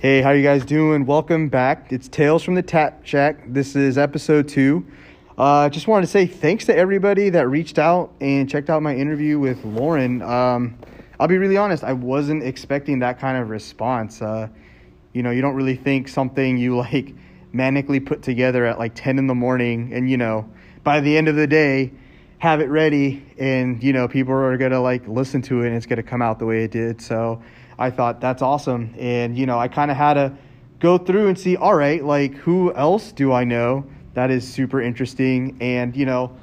[0.00, 1.04] Hey, how you guys doing?
[1.04, 1.92] Welcome back.
[1.92, 3.42] It's Tales from the Tap Shack.
[3.46, 4.86] This is episode two.
[5.36, 8.96] Uh, just wanted to say thanks to everybody that reached out and checked out my
[8.96, 10.22] interview with Lauren.
[10.22, 10.78] Um,
[11.18, 14.22] I'll be really honest, I wasn't expecting that kind of response.
[14.22, 14.48] Uh,
[15.12, 17.14] you know, you don't really think something you like
[17.52, 20.50] manically put together at like 10 in the morning and, you know,
[20.82, 21.92] by the end of the day,
[22.38, 25.76] have it ready and, you know, people are going to like listen to it and
[25.76, 27.02] it's going to come out the way it did.
[27.02, 27.42] So
[27.80, 28.94] I thought that's awesome.
[28.98, 30.36] And, you know, I kind of had to
[30.80, 34.82] go through and see, all right, like who else do I know that is super
[34.82, 36.36] interesting and, you know,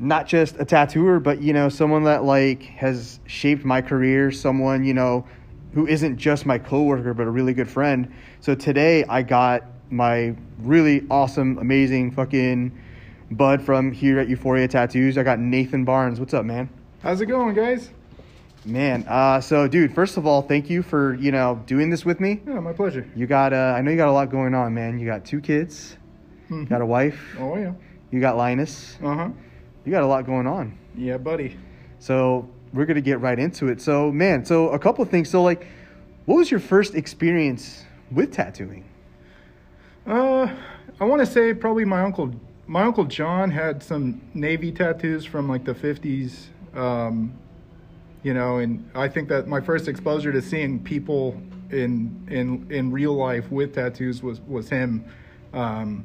[0.00, 4.84] not just a tattooer, but you know, someone that like has shaped my career, someone,
[4.84, 5.24] you know,
[5.74, 8.12] who isn't just my coworker but a really good friend.
[8.40, 12.76] So today I got my really awesome, amazing fucking
[13.30, 15.16] bud from here at Euphoria Tattoos.
[15.18, 16.18] I got Nathan Barnes.
[16.18, 16.68] What's up, man?
[17.00, 17.90] How's it going, guys?
[18.66, 22.18] Man, uh, so dude, first of all, thank you for you know doing this with
[22.18, 22.40] me.
[22.46, 23.06] Yeah, my pleasure.
[23.14, 24.98] You got, uh, I know you got a lot going on, man.
[24.98, 25.98] You got two kids,
[26.50, 26.68] Mhm.
[26.70, 27.72] got a wife, Oh yeah.
[28.10, 29.28] you got Linus, Uh huh.
[29.84, 30.72] you got a lot going on.
[30.96, 31.56] Yeah, buddy.
[31.98, 33.82] So we're gonna get right into it.
[33.82, 35.28] So man, so a couple of things.
[35.28, 35.66] So like,
[36.24, 38.84] what was your first experience with tattooing?
[40.06, 40.48] Uh,
[41.00, 42.30] I want to say probably my uncle.
[42.66, 46.48] My uncle John had some navy tattoos from like the fifties.
[46.74, 47.34] Um,
[48.24, 52.90] you know, and I think that my first exposure to seeing people in in in
[52.90, 55.04] real life with tattoos was was him.
[55.52, 56.04] Um,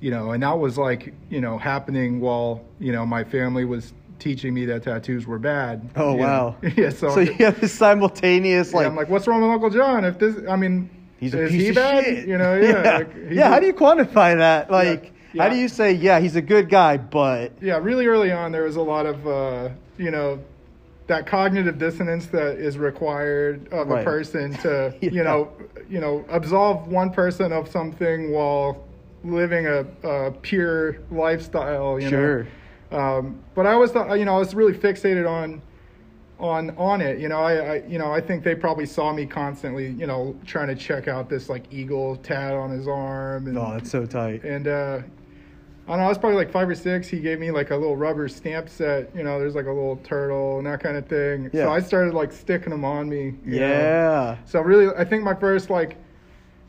[0.00, 3.92] you know, and that was like you know happening while you know my family was
[4.18, 5.88] teaching me that tattoos were bad.
[5.96, 6.16] Oh know.
[6.16, 6.56] wow!
[6.76, 9.70] yeah, so, so you have this simultaneous Yeah, like, I'm like, what's wrong with Uncle
[9.70, 10.04] John?
[10.04, 12.04] If this, I mean, he's a is piece he of bad?
[12.04, 12.26] shit.
[12.26, 12.96] You know, yeah.
[12.98, 13.48] like, yeah.
[13.48, 14.70] How do you quantify that?
[14.70, 18.52] Like, how do you say, yeah, he's a good guy, but Yeah, really early on,
[18.52, 20.38] there was a lot of, uh, you know,
[21.06, 24.00] that cognitive dissonance that is required of Right.
[24.00, 25.10] a person to, Yeah.
[25.10, 25.50] you know,
[25.88, 28.82] you know, absolve one person of something while
[29.22, 32.00] living a, a pure lifestyle.
[32.00, 32.46] You sure.
[32.90, 32.98] Know?
[32.98, 35.60] Um, but I always thought, you know, I was really fixated on
[36.40, 39.24] on on it you know I, I you know i think they probably saw me
[39.24, 43.56] constantly you know trying to check out this like eagle tat on his arm and
[43.56, 44.42] Oh, that's so tight.
[44.42, 44.98] and uh
[45.86, 47.08] I don't know, I was probably like five or six.
[47.08, 49.96] He gave me like a little rubber stamp set, you know, there's like a little
[49.96, 51.50] turtle and that kind of thing.
[51.52, 51.64] Yeah.
[51.64, 53.34] So I started like sticking them on me.
[53.44, 53.68] you know.
[53.68, 54.36] Yeah.
[54.46, 55.96] So really, I think my first like,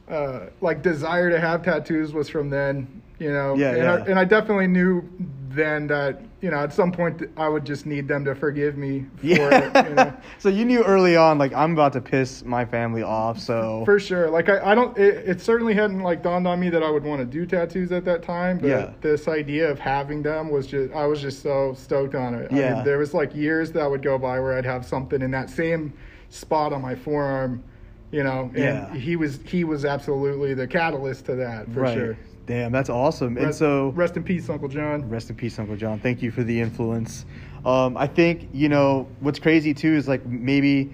[0.09, 3.56] uh, like desire to have tattoos was from then, you know.
[3.56, 3.94] Yeah, and, yeah.
[3.94, 5.08] I, and I definitely knew
[5.50, 9.06] then that, you know, at some point I would just need them to forgive me
[9.16, 9.72] for Yeah.
[9.80, 10.14] it, you know.
[10.38, 13.40] so you knew early on, like, I'm about to piss my family off.
[13.40, 14.30] So For sure.
[14.30, 14.98] Like I, I don't.
[14.98, 17.94] It, it certainly hadn't like dawned on me that I would want to do tattoos
[17.94, 18.58] at that time.
[18.58, 18.94] But Yeah.
[19.00, 20.94] this idea of having them was just.
[20.94, 22.52] I was just so stoked on it.
[22.52, 22.74] I Yeah.
[22.76, 25.50] mean, there was like years that would go by where I'd have something in that
[25.50, 25.94] same
[26.30, 27.64] spot on my forearm.
[28.12, 28.94] You know, and Yeah.
[28.94, 31.94] he was he was absolutely the catalyst to that for right.
[31.94, 32.18] sure.
[32.45, 33.38] Damn, that's awesome.
[33.38, 35.09] and so rest in peace, Uncle John.
[35.09, 36.00] Rest in peace, Uncle John.
[36.00, 37.25] Thank you for the influence.
[37.66, 40.94] Um, I think you know what's crazy too is like maybe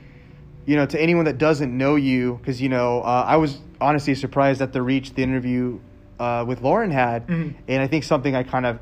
[0.66, 4.16] you know to anyone that doesn't know you because you know uh, I was honestly
[4.16, 5.80] surprised at the reach the interview
[6.20, 7.56] uh, with Lauren had, Mhm.
[7.68, 8.80] and I think something I kind of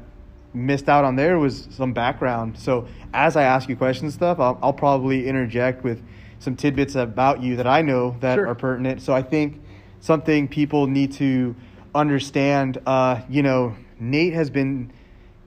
[0.53, 2.57] missed out on there was some background.
[2.59, 6.03] So as I ask you questions and stuff, I'll, I'll probably interject with
[6.39, 8.47] some tidbits about you that I know that Sure.
[8.47, 9.01] are pertinent.
[9.01, 9.61] So I think
[10.01, 11.55] something people need to
[11.95, 12.79] understand.
[12.85, 14.91] Uh, you know, Nate has been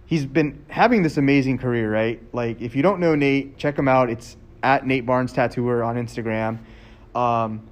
[0.06, 2.22] he's been having this amazing career, right?
[2.32, 4.10] Like if you don't know Nate, check him out.
[4.10, 6.58] It's at Nate Barnes Tattooer on Instagram.
[7.14, 7.68] Um,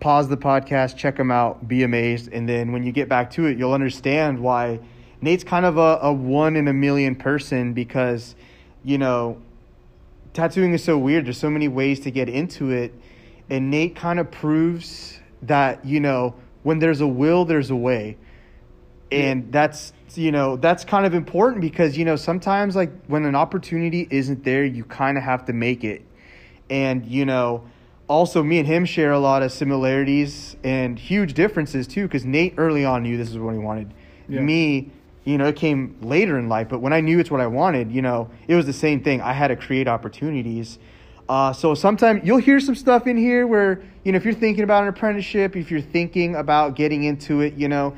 [0.00, 3.46] pause the podcast, check him out, be amazed, and then when you get back to
[3.46, 4.80] it, you'll understand why
[5.20, 8.34] Nate's kind of a, a one in a million person because,
[8.82, 9.40] you know,
[10.34, 11.24] tattooing is so weird.
[11.24, 12.92] There's so many ways to get into it,
[13.48, 18.16] and Nate kind of proves that you know when there's a will, there's a way,
[19.12, 23.36] and that's you know that's kind of important because you know sometimes like when an
[23.36, 26.02] opportunity isn't there, you kind of have to make it,
[26.68, 27.62] and you know.
[28.06, 32.02] Also, me and him share a lot of similarities and huge differences too.
[32.02, 33.94] Because Nate early on knew this is what he wanted.
[34.28, 34.42] Yeah.
[34.42, 34.90] Me,
[35.24, 37.90] you know, it came later in life, but when I knew it's what I wanted,
[37.90, 39.22] you know, it was the same thing.
[39.22, 40.78] I had to create opportunities.
[41.28, 44.64] Uh, so sometimes you'll hear some stuff in here where, you know, if you're thinking
[44.64, 47.94] about an apprenticeship, if you're thinking about getting into it, you know,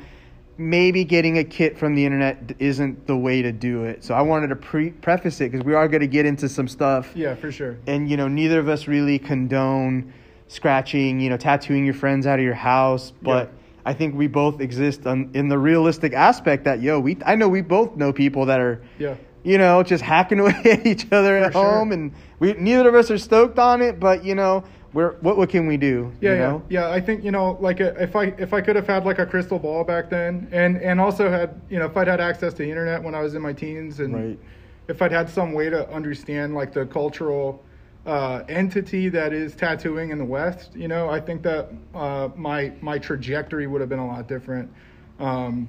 [0.57, 4.03] maybe getting a kit from the internet isn't the way to do it.
[4.03, 6.67] So I wanted to pre- preface it because we are going to get into some
[6.67, 7.77] stuff Yeah, for sure.
[7.85, 10.13] and you know neither of us really condone
[10.47, 13.89] scratching you know tattooing your friends out of your house but Yeah.
[13.89, 17.49] i think we both exist on, in the realistic aspect that yo we i know
[17.49, 19.15] we both know people that are Yeah.
[19.43, 21.69] you know just hacking away at each other at For sure.
[21.79, 24.63] home and we neither of us are stoked on it but you know
[24.97, 26.11] where what what can we do?
[26.21, 26.63] Yeah, you yeah, know?
[26.69, 26.89] yeah.
[26.89, 29.25] I think you know, like uh, if I if I could have had like a
[29.25, 32.63] crystal ball back then, and and also had you know if I'd had access to
[32.63, 34.39] the internet when I was in my teens, and Right.
[34.87, 37.63] if I'd had some way to understand like the cultural
[38.05, 42.71] uh, entity that is tattooing in the West, you know, I think that uh, my
[42.81, 44.71] my trajectory would have been a lot different.
[45.19, 45.67] Um,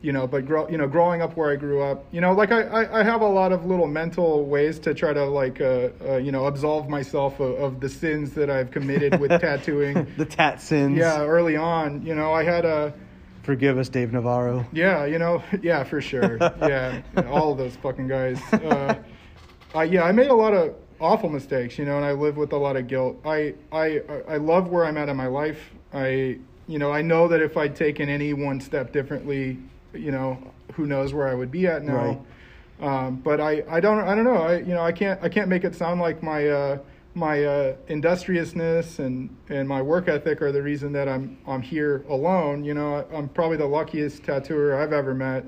[0.00, 2.52] you know, but grow, you know, growing up where I grew up, you know, like
[2.52, 5.88] I, I, I have a lot of little mental ways to try to like, uh,
[6.06, 10.06] uh, you know, absolve myself of, of the sins that I've committed with tattooing.
[10.16, 10.96] the tat sins.
[10.96, 12.94] Yeah, early on, you know, I had a,
[13.42, 14.66] Forgive us, Dave Navarro.
[14.72, 17.00] yeah, you know, yeah, for sure, yeah,
[17.30, 18.40] all of those fucking guys.
[18.52, 18.94] Uh,
[19.74, 22.52] I, yeah, I made a lot of awful mistakes, you know, and I live with
[22.52, 23.16] a lot of guilt.
[23.24, 25.70] I, I, I love where I'm at in my life.
[25.92, 29.58] I, you know, I know that if I'd taken any one step differently,
[29.92, 30.38] you know,
[30.74, 32.24] who knows where I would be at now.
[32.80, 34.42] Um, but I, I don't, I don't know.
[34.42, 36.78] I, you know, I can't, I can't make it sound like my, uh,
[37.14, 42.04] my uh, industriousness and, and my work ethic are the reason that I'm, I'm here
[42.08, 42.64] alone.
[42.64, 45.44] You know, I'm probably the luckiest tattooer I've ever met.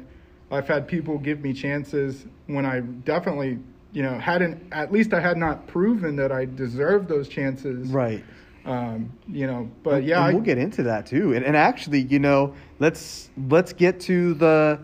[0.50, 3.60] I've had people give me chances when I definitely,
[3.92, 7.90] you know, hadn't, at least I had not proven that I deserved those chances.
[7.90, 8.25] Right.
[8.65, 11.35] Um, you know, but yeah, And we'll get into that too.
[11.35, 14.81] And, and actually, you know, let's let's get to the,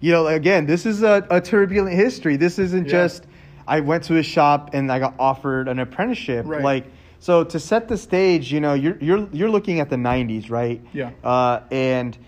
[0.00, 2.36] you know, again, this is a, a turbulent history.
[2.36, 2.90] This isn't Yeah.
[2.90, 3.26] just
[3.66, 6.46] I went to a shop and I got offered an apprenticeship.
[6.46, 6.62] Right.
[6.62, 6.86] Like,
[7.20, 10.80] so to set the stage, you know, you're you're you're looking at the '90s, right?
[10.92, 11.12] Yeah.
[11.22, 12.18] Uh, and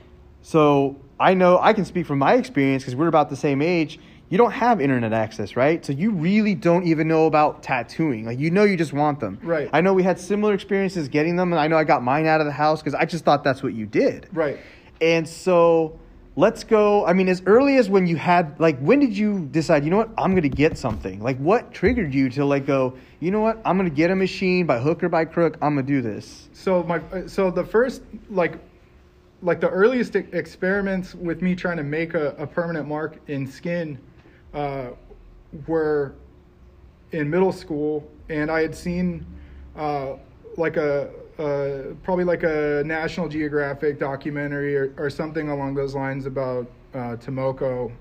[0.43, 3.99] so I know I can speak from my experience because we're about the same age.
[4.35, 5.85] You don't have internet access, right?
[5.87, 8.25] So you really don't even know about tattooing.
[8.25, 9.39] Like you know, you just want them.
[9.41, 9.71] Right.
[9.73, 12.41] I know we had similar experiences getting them, and I know I got mine out
[12.41, 14.27] of the house because I just thought that's what you did.
[14.33, 14.59] right.
[15.01, 16.01] And so
[16.35, 17.07] let's go.
[17.07, 19.99] I mean, as early as when you had, like, when did you decide, you know
[19.99, 21.23] what, I'm going to get something?
[21.23, 24.17] Like, what triggered you to, like, go, you know what, I'm going to get a
[24.17, 26.49] machine by hook or by crook, I'm going to do this?
[26.53, 28.59] So my so the first like
[29.43, 33.97] like the earliest experiments with me trying to make a, a permanent mark in skin
[34.55, 34.91] uh,
[35.67, 36.15] were
[37.13, 39.27] in middle school, and I had seen
[39.77, 40.15] uh,
[40.57, 41.11] like a,
[42.03, 47.31] probably like a National Geographic documentary or, or something along those lines about uh, ta
[47.31, 47.93] moko.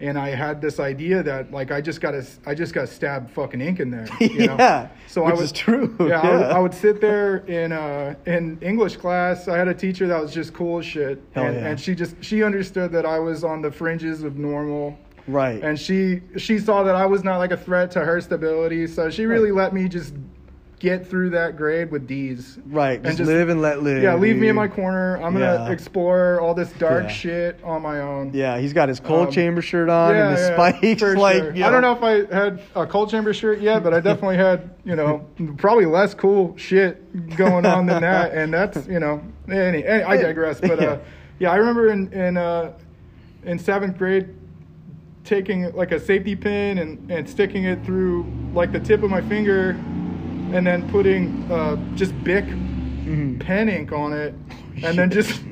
[0.00, 2.14] And I had this idea that like I just got
[2.46, 4.08] I just got stabbed fucking ink in there.
[4.20, 4.56] You know?
[4.58, 6.42] Yeah, So I was is true, Yeah, I, would.
[6.42, 9.46] I would sit there in uh in English class.
[9.46, 11.66] I had a teacher that was just cool as shit, and, yeah.
[11.68, 15.62] and she just she understood that I was on the fringes of normal, Right.
[15.62, 19.08] and she she saw that I was not like a threat to her stability, so
[19.10, 20.14] she really let me just
[20.80, 22.58] get through that grade with D's.
[22.66, 22.98] right.
[23.02, 24.02] and Just, live and let live.
[24.02, 25.16] Yeah, leave me in my corner.
[25.16, 27.08] I'm gonna explore all this dark Yeah.
[27.08, 28.32] shit on my own.
[28.34, 31.00] Yeah, he's got his Coal Um, chamber shirt on and the spikes.
[31.16, 31.64] like, sure.
[31.64, 34.68] I don't know if I had a Coal Chamber shirt yet, but I definitely had,
[34.84, 35.24] you know,
[35.56, 38.34] probably less cool shit going on than that.
[38.34, 40.60] And that's, you know, any, any, I digress.
[40.60, 40.98] But uh,
[41.38, 42.72] yeah, I remember in in uh,
[43.44, 44.28] in seventh grade
[45.24, 49.20] taking like a safety pin and, and sticking it through like the tip of my
[49.22, 49.70] finger,
[50.52, 53.38] and then putting uh, just Bic Mhm.
[53.40, 54.34] pen ink on it,
[54.82, 55.40] and then just.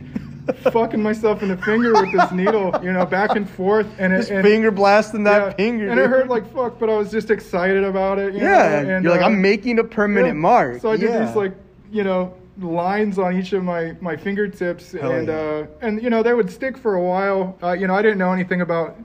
[0.72, 4.16] fucking myself in the finger with this needle, you know, back and forth, and it,
[4.16, 5.88] Just and, finger blasting that yeah, finger.
[5.88, 8.34] and it hurt like fuck, but I was just excited about it.
[8.34, 10.40] you Yeah, know, and, you're like, uh, I'm making a permanent yeah.
[10.40, 10.80] mark.
[10.80, 11.24] So I did yeah.
[11.26, 11.52] these like,
[11.92, 15.34] you know, lines on each of my my fingertips, Hell and yeah.
[15.34, 17.56] uh, and you know they would stick for a while.
[17.62, 18.96] Uh, you know, I didn't know anything about.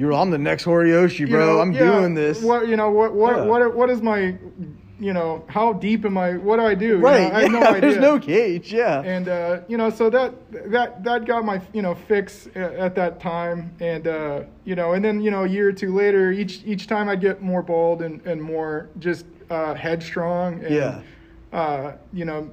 [0.00, 1.38] You're on the next Horiyoshi, you bro.
[1.56, 2.42] know, I'm yeah, doing this.
[2.42, 2.90] What you know?
[2.90, 3.44] What what Yeah.
[3.44, 4.34] what what is my,
[4.98, 6.38] you know, how deep am I?
[6.38, 6.86] What do I do?
[6.86, 7.30] You know, Right.
[7.30, 7.80] I have no idea.
[7.82, 8.72] There's no cage.
[8.72, 9.02] Yeah.
[9.02, 10.32] and uh, you know so that
[10.72, 14.94] that that got my you know fix at, at that time and uh, you know
[14.94, 17.62] and then you know a year or two later each each time i get more
[17.62, 21.02] bold and, and more just uh, headstrong and Yeah.
[21.52, 22.48] uh, you know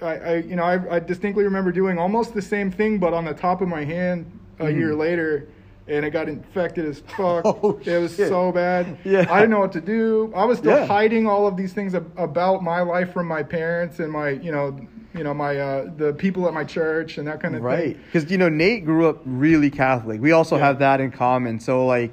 [0.00, 3.26] I, I you know I, I distinctly remember doing almost the same thing but on
[3.26, 4.24] the top of my hand
[4.58, 4.78] a Mhm.
[4.78, 5.46] year later
[5.90, 7.44] and it got infected as fuck.
[7.62, 8.28] Oh, it was shit.
[8.28, 8.96] so bad.
[9.04, 9.26] Yeah.
[9.30, 10.32] I didn't know what to do.
[10.34, 10.86] I was still Yeah.
[10.86, 14.52] hiding all of these things ab- about my life from my parents and my, you
[14.52, 14.78] know,
[15.14, 17.94] you know, my uh, the people at my church and that kind of Right.
[17.96, 18.04] thing.
[18.12, 20.20] Because, you know, Nate grew up really Catholic.
[20.20, 20.66] We also Yeah.
[20.66, 21.58] have that in common.
[21.58, 22.12] So, like,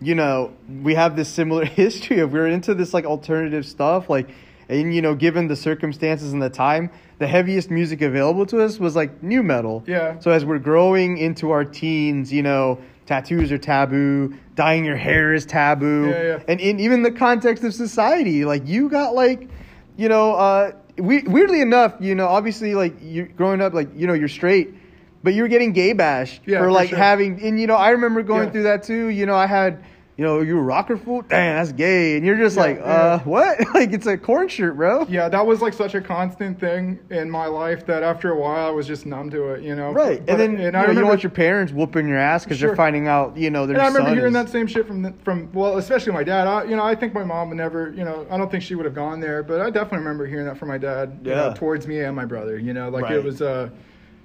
[0.00, 0.50] you know,
[0.82, 4.08] we have this similar history of we're into this, like, alternative stuff.
[4.08, 4.28] Like,
[4.70, 6.88] and, you know, given the circumstances and the time,
[7.18, 9.84] the heaviest music available to us was, like, nu metal.
[9.86, 10.18] Yeah.
[10.20, 12.78] So, as we're growing into our teens, you know,
[13.12, 16.08] tattoos are taboo, dyeing your hair is taboo.
[16.08, 16.42] Yeah, yeah.
[16.48, 19.50] And in even the context of society, like, you got, like,
[19.98, 24.06] you know, uh, we, weirdly enough, you know, obviously, like you growing up, like you
[24.06, 24.74] know, you're straight,
[25.22, 26.98] but you're getting gay bashed Yeah, for for like sure.
[26.98, 29.08] having, and you know, I remember going through that too.
[29.08, 29.84] You know, I had
[30.18, 31.22] you know, you a rocker fool?
[31.22, 32.16] Damn, that's gay.
[32.18, 32.84] And you're just Yeah, like, yeah.
[32.84, 33.58] uh, what?
[33.74, 35.06] like it's a Korn shirt, bro.
[35.08, 38.66] Yeah, that was like such a constant thing in my life that after a while
[38.66, 39.90] I was just numb to it, you know.
[39.92, 42.06] Right, But- and then and you, I know, you remember don't want your parents whooping
[42.06, 42.68] your ass because Sure.
[42.68, 45.00] they're finding out, you know, their And I remember hearing is- that same shit from
[45.02, 46.46] the, from well, especially my dad.
[46.46, 48.74] I, you know, I think my mom would never, you know, I don't think she
[48.74, 51.20] would have gone there, but I definitely remember hearing that from my dad.
[51.24, 52.58] you know, towards me and my brother.
[52.58, 53.12] You know, like Right.
[53.16, 53.70] it was, uh,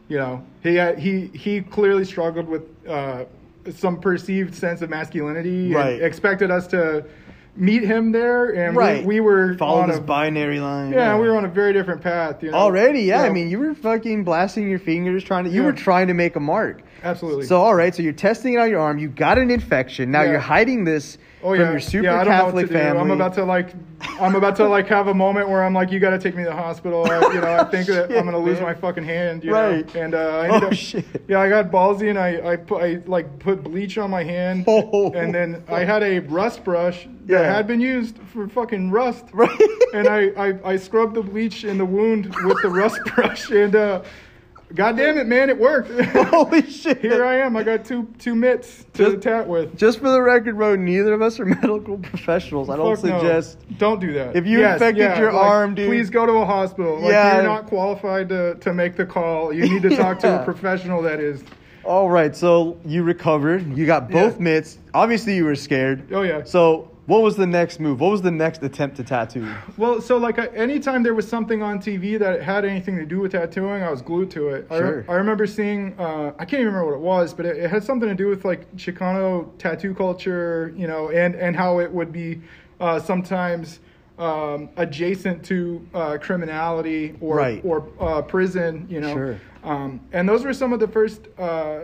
[0.10, 3.24] you know, he had, he he clearly struggled with uh,
[3.71, 5.74] some perceived sense of masculinity.
[5.74, 5.93] Right.
[5.95, 7.05] And expected us to
[7.55, 9.00] meet him there, and right.
[9.03, 10.91] we, we were following this a, binary line.
[10.93, 12.43] yeah, we were on a very different path.
[12.43, 12.57] You know?
[12.57, 13.01] already.
[13.01, 15.50] Yeah, You I mean, you were fucking blasting your fingers, trying to.
[15.50, 15.67] You Yeah.
[15.67, 16.81] were trying to make a mark.
[17.03, 17.45] absolutely.
[17.45, 19.00] So all right, so you're testing it on your arm.
[19.00, 20.12] You got an infection.
[20.12, 20.31] Now Yeah.
[20.31, 22.74] you're hiding this Oh from yeah, your super yeah, I don't know what Catholic to
[22.74, 22.79] do.
[22.79, 23.01] family.
[23.01, 23.74] I'm about to like,
[24.20, 26.44] I'm about to like have a moment where I'm like, you got to take me
[26.44, 27.06] to the hospital.
[27.10, 28.63] I, you know, I think that Shit, I'm gonna lose man.
[28.63, 29.44] my fucking hand.
[29.44, 29.94] You Right.
[29.96, 30.01] Know?
[30.01, 31.06] And uh, I Oh, up, shit.
[31.27, 34.65] Yeah, I got ballsy and I I put I like put bleach on my hand.
[34.67, 35.12] Oh.
[35.13, 39.25] And then I had a rust brush that had been used for fucking rust.
[39.32, 39.62] Right.
[39.94, 43.75] And I, I I scrubbed the bleach in the wound with the rust brush and.
[43.75, 44.01] uh
[44.75, 45.50] God damn it, man!
[45.50, 45.89] It worked.
[46.29, 47.00] Holy shit!
[47.00, 47.55] Here I am.
[47.55, 49.77] I got two two mitts to Just- tat with.
[49.77, 52.69] Just for the record, bro, neither of us are medical professionals.
[52.69, 53.19] I don't Fuck no.
[53.19, 53.59] suggest.
[53.77, 54.36] Don't do that.
[54.36, 56.95] If you infected your arm, dude- please go to a hospital.
[57.00, 57.36] Like, Yeah.
[57.36, 59.53] you're not qualified to, to make the call.
[59.53, 61.01] You need to talk to a professional.
[61.01, 61.43] That is.
[61.86, 63.77] All right, so you recovered.
[63.77, 64.43] You got both Yeah.
[64.43, 64.79] mitts.
[64.93, 66.12] Obviously, you were scared.
[66.12, 66.43] Oh yeah.
[66.43, 67.99] So, what was the next move?
[68.01, 69.47] What was the next attempt to tattoo?
[69.77, 73.21] Well, so like I, anytime there was something on TV that had anything to do
[73.21, 74.67] with tattooing, I was glued to it.
[74.69, 75.05] I, Sure.
[75.09, 77.83] I remember seeing, uh, I can't even remember what it was, but it, it had
[77.83, 82.11] something to do with like Chicano tattoo culture, you know, and and how it would
[82.11, 82.41] be
[82.81, 83.79] uh, sometimes
[84.19, 87.61] um, adjacent to uh, criminality or Right.
[87.63, 89.13] or uh, prison, you know.
[89.13, 89.39] Sure.
[89.63, 91.79] Um, and those were some of the first uh,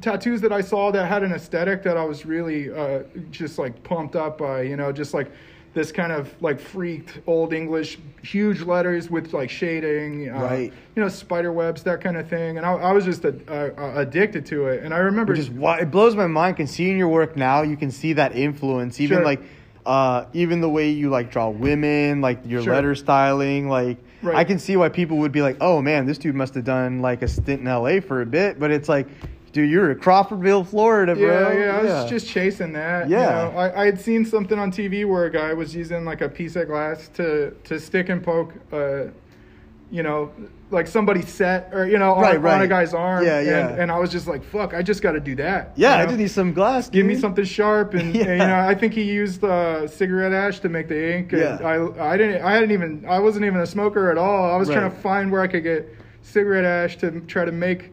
[0.00, 3.82] tattoos that I saw that had an aesthetic that I was really uh, just like
[3.82, 5.30] pumped up by, you know, just like
[5.72, 10.72] this kind of like freaked old English, huge letters with like shading, uh, Right.
[10.96, 12.56] you know, spider webs, that kind of thing.
[12.56, 14.82] And I, I was just uh, uh, addicted to it.
[14.82, 16.56] And I remember why it blows my mind.
[16.56, 19.00] Can see in your work now, you can see that influence.
[19.00, 19.24] Even Sure.
[19.24, 19.40] like,
[19.86, 22.74] uh, even the way you like draw women, like your Sure.
[22.74, 23.68] letter styling.
[23.68, 24.36] Like, Right.
[24.36, 27.00] I can see why people would be like, "Oh man, this dude must have done
[27.00, 28.00] like a stint in L.A.
[28.00, 29.06] for a bit." But it's like,
[29.52, 31.52] dude, you're in Crawfordville, Florida, bro.
[31.52, 33.08] Yeah, yeah, I was just chasing that.
[33.08, 33.26] you Yeah.
[33.50, 33.58] know.
[33.58, 36.56] I, I had seen something on TV where a guy was using like a piece
[36.56, 39.04] of glass to to stick and poke, uh,
[39.90, 40.30] you know,
[40.70, 43.24] like somebody set or you know on, Right, on a guy's arm.
[43.24, 43.68] Yeah, yeah.
[43.70, 45.72] And, and I was just like, fuck, I just got to do that.
[45.74, 45.88] yeah.
[45.90, 46.06] you I know?
[46.10, 46.88] just need some glass.
[46.88, 48.22] Give me something sharp, and, Yeah.
[48.28, 51.32] and, you know, I think he used uh, cigarette ash to make the ink.
[51.32, 51.58] And Yeah.
[51.98, 54.48] I, I didn't, I hadn't even, I wasn't even a smoker at all.
[54.48, 55.88] I was trying to find where I could get
[56.22, 57.90] cigarette ash to try to make,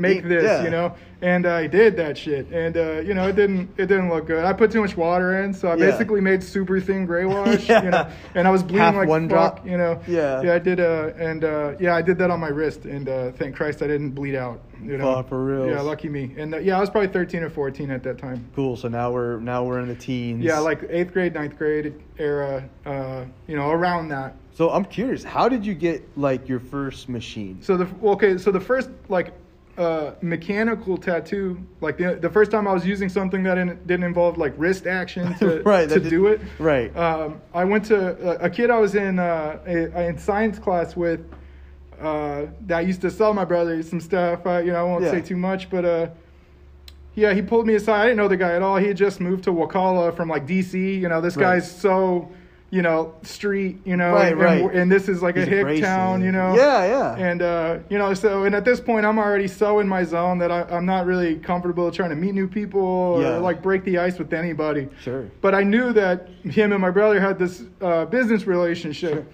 [0.00, 0.64] make this, yeah.
[0.64, 0.94] you know.
[1.22, 4.42] And I did that shit, and uh, you know, it didn't, it didn't look good.
[4.42, 5.90] I put too much water in, so I Yeah.
[5.90, 7.84] basically made super thin gray wash, Yeah.
[7.84, 8.08] you know.
[8.34, 9.66] And I was bleeding Half like one fuck, drop.
[9.66, 10.00] you know.
[10.08, 10.40] Yeah.
[10.40, 13.32] Yeah, I did, uh, and uh, yeah, I did that on my wrist, and uh,
[13.32, 14.60] thank Christ I didn't bleed out.
[14.82, 15.22] You know.
[15.24, 15.68] For real.
[15.68, 16.34] Yeah, lucky me.
[16.38, 18.48] And uh, yeah, I was probably 13 or 14 at that time.
[18.56, 18.76] Cool.
[18.76, 20.42] So now we're now we're in the teens.
[20.42, 24.36] Yeah, like eighth grade, ninth grade era, uh, you know, around that.
[24.54, 27.58] So I'm curious, how did you get like your first machine?
[27.60, 29.34] So the okay, so the first like
[29.78, 34.04] uh, mechanical tattoo, like the the first time I was using something that didn't, didn't
[34.04, 36.40] involve like wrist action to Right, to do it.
[36.58, 36.94] right.
[36.96, 40.96] Um, I went to a, a kid I was in uh, a, in science class
[40.96, 41.20] with.
[42.00, 44.46] Uh, that used to sell my brother some stuff.
[44.46, 45.10] Uh, you know, I won't Yeah.
[45.10, 46.08] say too much, but uh,
[47.14, 48.00] yeah, he pulled me aside.
[48.00, 48.78] I didn't know the guy at all.
[48.78, 50.98] He had just moved to Wakulla from like DC.
[50.98, 51.56] You know, this Right.
[51.56, 52.30] guy's so,
[52.70, 53.80] you know, street.
[53.84, 54.74] You know, Right, and, right.
[54.74, 55.84] And, this is like He's a hick abrasive.
[55.84, 56.22] town.
[56.22, 56.54] You know.
[56.54, 57.16] Yeah, yeah.
[57.16, 60.38] And uh, you know, so and at this point, I'm already so in my zone
[60.38, 63.36] that I, I'm not really comfortable trying to meet new people or Yeah.
[63.38, 64.88] like break the ice with anybody.
[65.02, 65.28] Sure.
[65.40, 69.12] But I knew that him and my brother had this uh, business relationship.
[69.14, 69.26] Sure.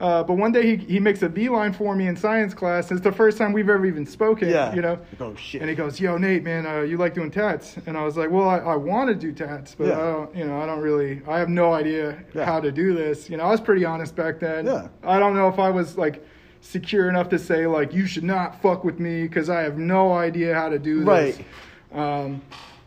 [0.00, 2.90] Uh, but one day he, he makes a beeline for me in science class.
[2.90, 4.48] It's the first time we've ever even spoken.
[4.48, 4.74] Yeah.
[4.74, 4.98] You know.
[5.20, 5.60] Oh shit.
[5.60, 8.30] And he goes, "Yo, Nate, man, uh, you like doing tats?" And I was like,
[8.30, 9.98] "Well, I, I want to do tats, but Yeah.
[10.00, 12.46] I don't, you know, I don't really, I have no idea Yeah.
[12.46, 14.64] how to do this." You know, I was pretty honest back then.
[14.66, 14.88] Yeah.
[15.04, 16.24] I don't know if I was like
[16.62, 20.12] secure enough to say like, "You should not fuck with me" because I have no
[20.14, 21.06] idea how to do this.
[21.06, 21.44] Right.
[21.92, 22.40] Um,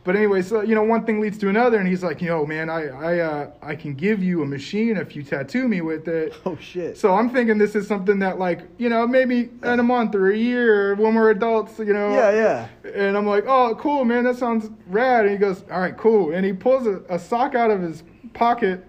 [0.04, 2.70] but anyway, so you know, one thing leads to another, and he's like, "Yo, man,
[2.70, 6.34] I, I, uh, I can give you a machine if you tattoo me with it."
[6.46, 6.98] Oh shit.
[6.98, 10.30] So I'm thinking this is something that, like, you know, maybe in a month or
[10.32, 12.14] a year when we're adults, you know.
[12.14, 12.92] yeah, yeah.
[12.94, 15.24] And I'm like, oh, cool, man, that sounds rad.
[15.26, 16.34] And he goes, all right, cool.
[16.34, 18.86] And he pulls a, a sock out of his pocket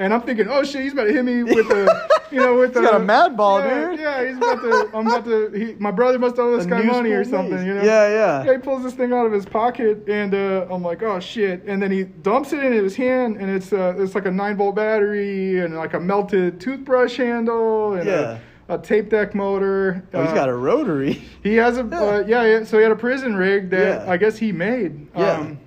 [0.00, 2.70] and I'm thinking, oh shit, he's about to hit me with the, you know, with
[2.74, 2.90] He's the.
[2.90, 4.00] got a mad ball, yeah, dude.
[4.00, 4.90] Yeah, he's about to.
[4.94, 5.50] I'm about to.
[5.50, 7.82] He, my brother must owe this guy money or something, you know.
[7.84, 8.44] Yeah, yeah.
[8.44, 11.62] Yeah, he pulls this thing out of his pocket, and uh, I'm like, oh shit!
[11.66, 14.56] And then he dumps it in his hand, and it's uh, it's like a nine
[14.56, 18.38] volt battery and like a melted toothbrush handle and Yeah.
[18.68, 20.02] a, a tape deck motor.
[20.14, 21.22] Oh, he's Uh, got a rotary.
[21.42, 22.00] he has a Yeah.
[22.00, 22.64] uh, yeah, yeah.
[22.64, 24.10] So he had a prison rig that Yeah.
[24.10, 25.08] I guess he made.
[25.16, 25.32] Yeah.
[25.32, 25.58] Um,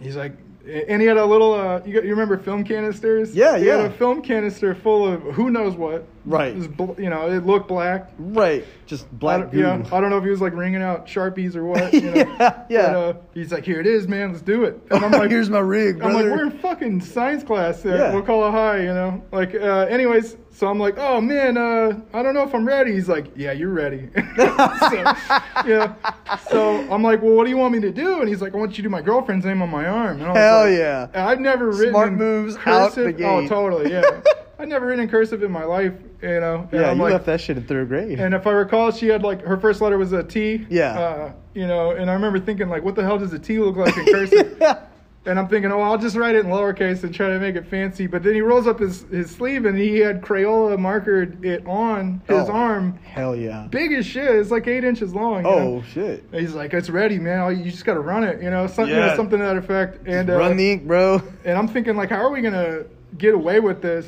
[0.00, 0.32] he's like,
[0.68, 1.54] and he had a little.
[1.54, 3.34] Uh, you, got- you remember film canisters?
[3.34, 6.04] Yeah, He had a film canister full of who knows what.
[6.28, 6.52] Right.
[6.52, 8.10] It was bl- you know, it looked black.
[8.18, 8.64] Right.
[8.86, 9.60] Just I black goo.
[9.60, 11.92] yeah, I don't know if he was like ringing out sharpies or what.
[11.92, 12.14] You know?
[12.16, 12.92] Yeah, yeah.
[12.92, 14.32] But, uh, he's like, here it is, man.
[14.32, 14.78] Let's do it.
[14.90, 17.82] And I'm like, Here's my rig, I'm like, we're in fucking science class.
[17.84, 18.12] Yeah.
[18.12, 19.22] We'll call it high, you know.
[19.32, 22.92] Like, uh, anyways, so I'm like, oh man, uh, I don't know if I'm ready.
[22.92, 24.10] He's like, yeah, you're ready.
[24.36, 24.94] so,
[25.66, 25.94] yeah.
[26.50, 28.20] So I'm like, well, what do you want me to do?
[28.20, 30.20] And he's like, I want you to do my girlfriend's name on my arm.
[30.20, 31.08] And I Hell like- yeah.
[31.14, 33.16] I've never written Smart moves out cursive.
[33.16, 33.92] the Oh, totally.
[33.92, 34.20] Yeah.
[34.58, 35.92] I've never written cursive in my life,
[36.22, 36.68] you know.
[36.72, 38.18] And yeah, I'm you like, left that shit in third grade.
[38.20, 40.66] and if I recall, she had like her first letter was a T.
[40.70, 40.98] Yeah.
[40.98, 43.76] Uh, you know, and I remember thinking like, what the hell does a T look
[43.76, 44.56] like in cursive?
[44.60, 44.84] yeah.
[45.26, 47.66] And I'm thinking, oh, I'll just write it in lowercase and try to make it
[47.66, 48.06] fancy.
[48.06, 52.22] But then he rolls up his, his sleeve and he had Crayola markered it on
[52.26, 52.98] his Oh, arm.
[53.02, 53.66] Hell yeah.
[53.68, 54.24] Big as shit.
[54.36, 55.44] It's like eight inches long.
[55.44, 55.82] Oh know?
[55.82, 56.24] shit.
[56.32, 57.50] And he's like, it's ready, man.
[57.58, 59.16] You you just got to run it, you know, something, Yeah.
[59.16, 60.06] something to that effect.
[60.06, 61.20] And Run uh, the ink, bro.
[61.44, 62.84] and I'm thinking like, how are we gonna
[63.18, 64.06] get away with this?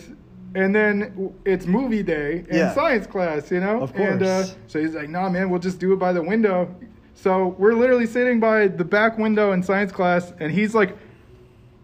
[0.55, 2.75] And then it's movie day in Yeah.
[2.75, 3.81] science class, you know.
[3.83, 4.57] Of And uh, course.
[4.67, 6.69] so he's like, nah, man, we'll just do it by the window.
[7.15, 10.97] So we're literally sitting by the back window in science class, and he's like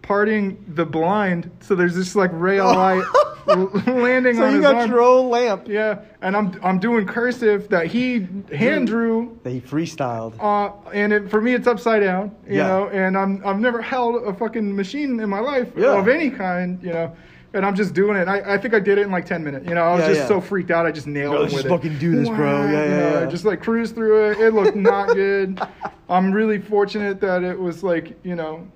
[0.03, 3.05] parting the blind, so there's this like ray of light
[3.87, 4.91] landing So on you his got arm.
[4.91, 9.61] your own lamp Yeah, and I'm I'm doing cursive that he hand drew that he
[9.61, 10.35] freestyled.
[10.41, 12.67] uh, and it, for me, it's upside down, you Yeah.
[12.69, 12.89] know.
[12.89, 15.99] And I'm I've never held a fucking machine in my life Yeah.
[15.99, 17.13] of any kind, you know.
[17.57, 18.29] And I'm just doing it.
[18.29, 19.67] I, I think I did it in like ten minutes.
[19.67, 20.29] You know, I was Yeah, just yeah.
[20.29, 20.85] so freaked out.
[20.85, 21.69] I just nailed Bro, it let's just it.
[21.71, 22.37] fucking do this, bro.
[22.61, 23.27] Wow, Yeah, yeah, yeah.
[23.27, 24.39] Just like cruise through it.
[24.41, 25.59] It looked not good.
[26.09, 28.67] I'm really fortunate that it was like you know,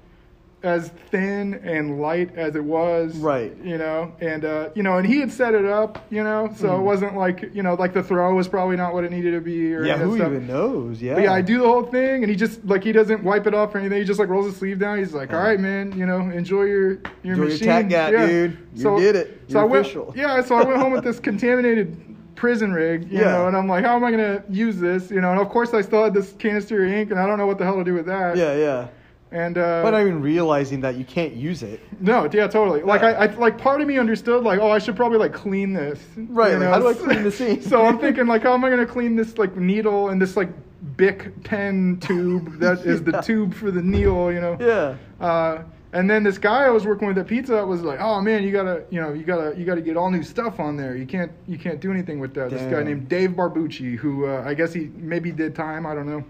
[0.63, 3.17] as thin and light as it was.
[3.17, 3.57] Right.
[3.65, 6.05] You know, and uh, you know, and he had set it up.
[6.11, 6.81] You know, so Hmm.
[6.81, 9.41] it wasn't like you know, like the throw was probably not what it needed to
[9.41, 9.75] be.
[9.75, 10.29] Or Yeah, who stuff.
[10.29, 11.01] even knows?
[11.01, 11.15] Yeah.
[11.15, 13.55] But yeah, I do the whole thing, and he just like he doesn't wipe it
[13.55, 13.99] off or anything.
[13.99, 14.99] He just like rolls his sleeve down.
[14.99, 18.11] He's like, "All right, man, you know, enjoy your your Enjoy your machine." tack gap,
[18.11, 18.59] dude.
[18.75, 19.41] You did it.
[19.49, 20.41] so You're I went, yeah.
[20.43, 21.97] So I went home with this contaminated
[22.37, 23.33] prison rig, you Yeah.
[23.33, 25.73] know, and I'm like, "How am I gonna use this?" You know, and of course
[25.75, 27.85] I still had this canister of ink, and I don't know what the hell to
[27.85, 28.37] do with that.
[28.37, 28.89] Yeah, yeah.
[29.33, 31.81] And uh, But not even realizing that you can't use it.
[32.01, 32.83] no, yeah, totally.
[32.83, 35.73] Like I, I, like part of me understood, like, oh, I should probably like clean
[35.73, 36.01] this.
[36.17, 37.63] Right, like, how do I clean the ink?
[37.63, 40.49] so I'm thinking, like, how am I gonna clean this like needle and this like
[40.97, 44.57] Bic pen tube that is the tube for the needle, you know?
[44.59, 44.97] Yeah.
[45.25, 45.63] Uh,
[45.93, 48.43] and then this guy I was working with at Pizza Hut was like, "Oh man,
[48.45, 50.97] you gotta, you know, you gotta, you gotta get all new stuff on there.
[50.97, 54.45] You can't, you can't do anything with that." This guy named Dave Barbucci, who uh,
[54.47, 55.87] I guess he maybe did time.
[55.87, 56.25] I don't know.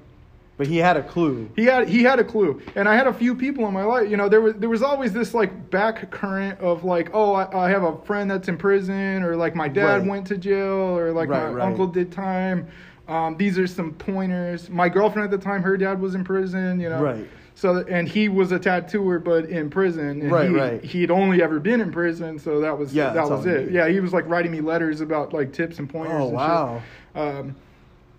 [0.60, 1.48] But he had a clue.
[1.56, 4.10] He had he had a clue, and I had a few people in my life.
[4.10, 7.66] You know, there was there was always this like back current of like, oh, I,
[7.66, 10.06] I have a friend that's in prison, or like my dad Right.
[10.06, 11.64] went to jail, or like Right, my right.
[11.66, 12.68] uncle did time.
[13.08, 14.68] Um, these are some pointers.
[14.68, 16.78] My girlfriend at the time, her dad was in prison.
[16.78, 17.26] You know, Right.
[17.54, 20.20] So and he was a tattooer, but in prison.
[20.20, 20.84] And Right, he, right.
[20.84, 23.70] He'd only ever been in prison, so that was Yeah, that was it.
[23.70, 26.12] Yeah, he was like writing me letters about like tips and pointers.
[26.20, 26.36] Oh, and shit.
[26.36, 26.82] wow.
[27.14, 27.56] Um,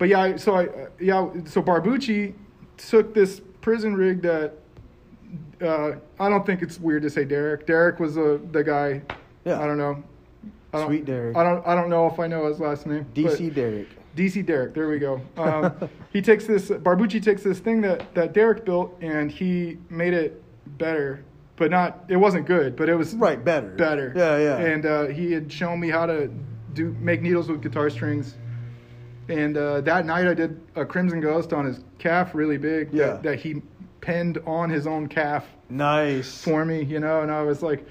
[0.02, 2.34] but yeah, so I uh, yeah, so Barbucci
[2.76, 4.54] took this prison rig that
[5.62, 7.68] uh, I don't think it's weird to say Derek.
[7.68, 9.04] Derek was uh, the guy.
[9.46, 9.62] Yeah.
[9.62, 10.04] I don't know.
[10.74, 11.38] I don't, Sweet Derek.
[11.38, 11.68] I don't.
[11.68, 13.06] I don't know if I know his last name.
[13.14, 13.90] DC Derek.
[14.16, 14.74] DC Derek.
[14.74, 15.22] There we go.
[15.38, 16.70] Um, he takes this.
[16.70, 20.42] Barbucci takes this thing that that Derek built, and he made it
[20.80, 21.24] better,
[21.58, 22.06] but not.
[22.08, 23.70] It wasn't good, but it was Right, better.
[23.76, 24.14] better.
[24.16, 24.58] Yeah, yeah.
[24.58, 26.28] And uh, he had shown me how to
[26.74, 28.34] do make needles with guitar strings.
[29.32, 32.94] And uh, that night I did a Crimson Ghost on his calf, really big.
[32.94, 33.08] Yeah.
[33.08, 33.62] That, that he
[34.02, 36.44] pinned on his own calf Nice.
[36.44, 37.22] for me, you know.
[37.22, 37.86] And I was like,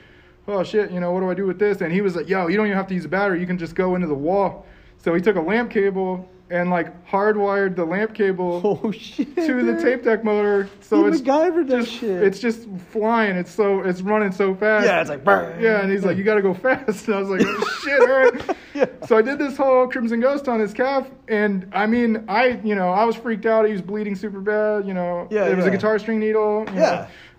[0.48, 1.80] oh shit, you know, what do I do with this?
[1.80, 3.40] And he was like, yo, you don't even have to use a battery.
[3.40, 4.66] You can just go into the wall.
[4.98, 9.34] So he took a lamp cable and like hardwired the lamp cable Oh shit.
[9.36, 10.68] to the tape deck motor.
[10.80, 12.22] So He it's MacGyvered that just, shit.
[12.22, 13.36] it's just flying.
[13.36, 14.84] It's so it's running so fast.
[14.86, 17.06] Yeah, it's like, yeah, and he's like, you got to go fast.
[17.08, 18.56] And I was like, oh, shit, all right.
[18.74, 18.86] Yeah.
[19.06, 22.74] So I did this whole Crimson Ghost on his calf, and I mean, I you
[22.74, 23.64] know I was freaked out.
[23.66, 24.86] He was bleeding super bad.
[24.86, 26.64] You know, Yeah, it was a guitar string needle.
[26.68, 26.72] Yeah.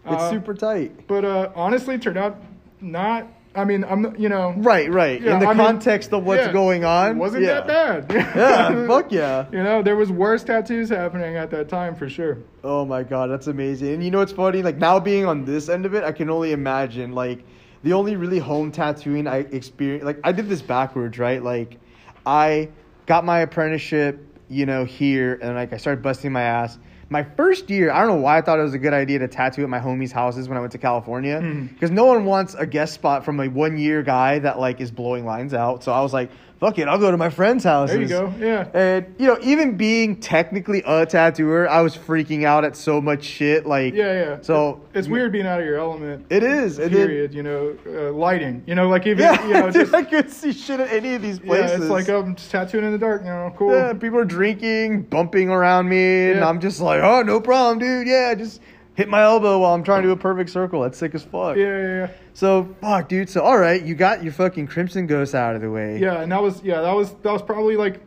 [0.05, 0.13] know.
[0.13, 1.07] It's Uh, super tight.
[1.07, 2.41] But uh, honestly, turned out
[2.79, 3.27] not.
[3.53, 4.53] I mean, I'm not- you know.
[4.57, 5.21] Right, right.
[5.21, 7.17] Yeah, In the I mean, context of what's yeah, going on.
[7.17, 7.61] wasn't yeah.
[7.61, 8.11] that bad.
[8.35, 9.45] Yeah, fuck yeah.
[9.51, 12.37] You know, there was worse tattoos happening at that time for sure.
[12.63, 13.95] Oh my god, that's amazing.
[13.95, 14.61] And you know what's funny?
[14.63, 17.43] Like now being on this end of it, I can only imagine like
[17.83, 21.43] the only really home tattooing I experienced, like I did this backwards, right?
[21.43, 21.77] Like
[22.25, 22.69] I
[23.05, 26.77] got my apprenticeship, you know, here, and like I started busting my ass.
[27.11, 29.27] My first year, I don't know why I thought it was a good idea to
[29.27, 31.65] tattoo at my homies' houses when I went to California, mm-hmm.
[31.65, 34.91] because no one wants a guest spot from a one year guy that like is
[34.91, 35.83] blowing lines out.
[35.83, 37.95] So I was like, fuck it, I'll go to my friends' houses.
[37.95, 38.33] There you go.
[38.39, 38.69] Yeah.
[38.73, 43.23] And you know, even being technically a tattooer, I was freaking out at so much
[43.23, 43.65] shit.
[43.65, 44.37] Like, Yeah, yeah.
[44.41, 46.27] So it's weird being out of your element.
[46.29, 46.77] It is.
[46.77, 47.33] And then- Period.
[47.33, 48.63] you know, uh, lighting.
[48.67, 51.15] You know, like even yeah, you know, dude, just I couldn't see shit at any
[51.15, 51.81] of these yeah, places.
[51.81, 53.53] it's like I'm just tattooing in the dark now.
[53.57, 53.73] Cool.
[53.73, 58.07] Yeah, people are drinking, bumping around me, and I'm just like, oh, no problem, dude.
[58.07, 58.61] Yeah, just
[59.01, 60.81] hit my elbow while I'm trying to do a perfect circle.
[60.81, 61.57] That's sick as fuck.
[61.57, 62.09] yeah, yeah, yeah.
[62.33, 63.29] So, fuck, dude.
[63.29, 65.99] So, all right, you got your fucking Crimson Ghost out of the way.
[65.99, 67.99] Yeah, and that was yeah, that was that was probably like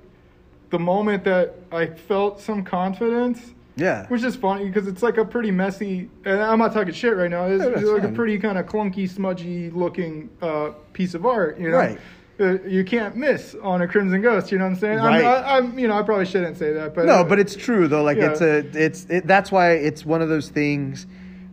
[0.71, 3.53] the moment that I felt some confidence.
[3.77, 4.07] Yeah.
[4.07, 7.29] Which is funny because it's like a pretty messy, and I'm not talking shit right
[7.31, 7.47] now.
[7.47, 8.13] It's, No, it's like fine.
[8.13, 11.79] a pretty kind of clunky, smudgy looking uh, piece of art, you know.
[11.79, 11.99] Right.
[12.41, 14.51] Uh, you can't miss on a Crimson Ghost.
[14.51, 14.99] You know what I'm saying?
[14.99, 15.25] Right.
[15.25, 17.87] I'm, I, I'm, you know, I probably shouldn't say that, but no, but it's true
[17.87, 18.03] though.
[18.03, 18.31] Like Yeah.
[18.33, 21.07] it's a, it's it, that's why it's one of those things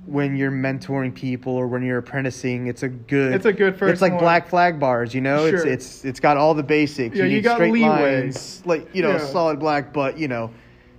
[0.07, 2.65] when you're mentoring people or when you're apprenticing.
[2.67, 3.33] It's a good.
[3.33, 4.21] It's a good first It's like one.
[4.21, 5.45] black flag bars, you know.
[5.45, 5.71] It's Sure.
[5.71, 7.15] it's it's got all the basics.
[7.15, 8.21] Yeah, you need got straight leeway.
[8.23, 9.17] lines, like you know, Yeah.
[9.19, 9.93] solid black.
[9.93, 10.49] But you know,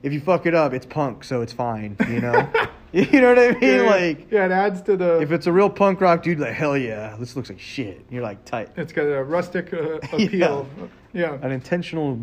[0.04, 1.96] if you fuck it up, it's punk, so it's fine.
[2.08, 2.48] You know.
[3.12, 3.58] you know what I mean?
[3.62, 5.20] yeah, Like yeah, it adds to the.
[5.20, 7.98] if it's a real punk rock dude, like hell yeah, this looks like shit.
[7.98, 8.70] And you're like tight.
[8.76, 10.68] it's got a rustic uh, appeal.
[11.14, 11.38] yeah.
[11.42, 12.16] An intentional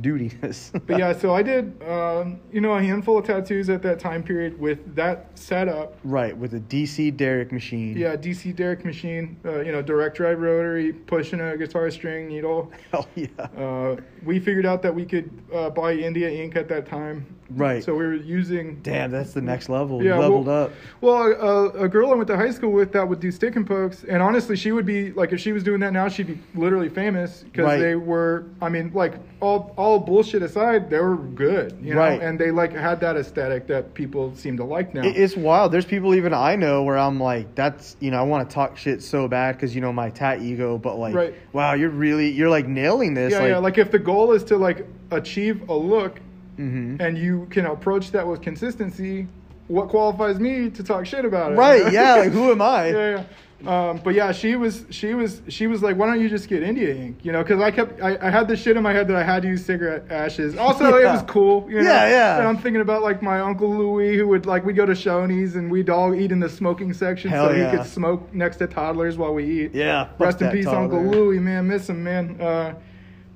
[0.00, 0.70] dutiness.
[0.86, 4.22] But yeah, so I did, um, you know, a handful of tattoos at that time
[4.22, 5.98] period with that setup.
[6.04, 7.96] right with a DC Derrick machine.
[7.96, 12.72] Yeah, DC Derrick machine, uh, you know, direct drive rotary, pushing a guitar string needle.
[12.92, 13.28] Hell yeah.
[13.56, 17.26] Uh, we figured out that we could uh, buy India ink at that time.
[17.50, 17.84] Right.
[17.84, 18.80] So we were using.
[18.82, 19.93] Damn, that's the next level.
[20.02, 20.72] Yeah, leveled well- up.
[21.00, 23.66] Well, a, a girl I went to high school with that would do stick and
[23.66, 26.38] pokes, and honestly, she would be like, if she was doing that now, she'd be
[26.54, 27.78] literally famous because Right.
[27.78, 28.44] they were.
[28.62, 32.22] I mean, like all all bullshit aside, they were good, you know, Right.
[32.22, 35.02] and they like had that aesthetic that people seem to like now.
[35.02, 35.72] It- It's wild.
[35.72, 38.78] There's people even I know where I'm like, that's you know, I want to talk
[38.78, 41.34] shit so bad because you know my tat ego, but like, Right.
[41.52, 43.32] wow, you're really you're like nailing this.
[43.32, 43.58] yeah, like, yeah.
[43.58, 46.20] Like if the goal is to like achieve a look,
[46.58, 46.98] mhm.
[47.00, 49.26] and you can approach that with consistency,
[49.68, 51.56] what qualifies me to talk shit about it?
[51.56, 51.92] right?
[51.92, 52.16] Yeah.
[52.16, 52.86] Like, who am I?
[52.90, 53.24] yeah, yeah.
[53.66, 56.62] Um, but yeah, she was, she was, she was like, "Why don't you just get
[56.62, 59.08] India ink?" You know, because I kept, I, I had this shit in my head
[59.08, 60.54] that I had to use cigarette ashes.
[60.64, 61.66] Also, it was cool.
[61.70, 61.90] You know?
[61.90, 62.38] Yeah, yeah.
[62.38, 65.56] And I'm thinking about like my uncle Louis, who would like we'd go to Shoney's
[65.56, 67.70] and we'd all eat in the smoking section, Hell so yeah.
[67.70, 69.74] he could smoke next to toddlers while we eat.
[69.74, 70.08] Yeah.
[70.18, 71.16] Rest in peace, Uncle toddler.
[71.16, 71.66] Louis, man.
[71.66, 72.38] Miss him, man.
[72.40, 72.74] Uh,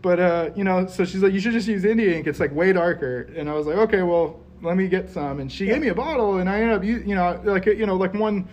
[0.03, 2.27] but uh, you know, so she's like, you should just use India ink.
[2.27, 3.31] It's like way darker.
[3.37, 5.41] And I was like, okay, well, let me get some.
[5.41, 5.75] And she Yeah.
[5.75, 8.49] gave me a bottle, and I ended up, you know, like you know, like one,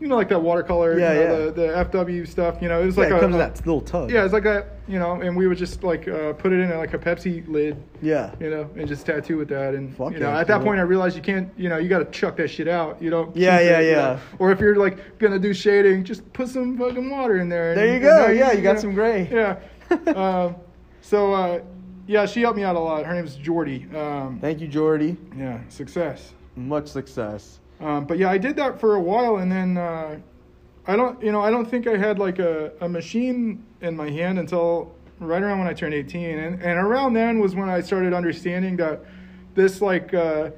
[0.00, 1.44] you know, like that watercolor, Yeah, you know, yeah.
[1.46, 1.66] the, the
[1.98, 2.56] FW stuff.
[2.60, 4.10] You know, it was Yeah, like it a, comes a- that little tub.
[4.10, 6.68] yeah, it's like a, you know, and we would just like uh, put it in
[6.76, 8.30] like a Pepsi lid, Yeah.
[8.38, 9.74] you know, and just tattoo with that.
[9.74, 10.66] And Fuck you know, at that cool.
[10.66, 13.00] point, I realized you can't, you know, you got to chuck that shit out.
[13.00, 13.34] You don't.
[13.34, 13.94] Yeah, yeah, you yeah.
[13.96, 14.18] know.
[14.38, 17.70] Or if you're like gonna do shading, just put some fucking water in there.
[17.70, 18.26] and- There you and go.
[18.26, 19.28] now Yeah, you got know, some gray.
[19.32, 19.56] Yeah.
[20.14, 20.56] um,
[21.00, 21.60] so uh,
[22.06, 23.04] yeah, she helped me out a lot.
[23.04, 23.86] Her name's Jordy.
[23.94, 25.16] Um, Thank you, Jordy.
[25.36, 26.32] yeah, success.
[26.56, 27.60] Much success.
[27.80, 30.18] Um, but yeah, I did that for a while, and then uh,
[30.86, 34.08] I don't, you know, I don't think I had like a, a machine in my
[34.08, 37.80] hand until right around when I turned 18, and and around then was when I
[37.80, 39.00] started understanding that
[39.54, 40.50] this like uh,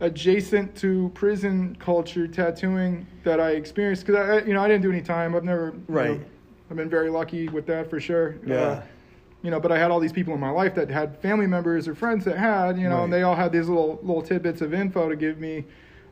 [0.00, 4.90] adjacent to prison culture tattooing that I experienced because I, you know, I didn't do
[4.92, 5.34] any time.
[5.34, 6.10] I've never, you Right.
[6.20, 6.24] know,
[6.70, 8.36] I've been very lucky with that for sure.
[8.46, 8.54] Yeah.
[8.56, 8.82] Uh,
[9.46, 11.86] you know, but I had all these people in my life that had family members
[11.86, 14.74] or friends that had, you know, and they all had these little little tidbits of
[14.74, 15.64] info to give me.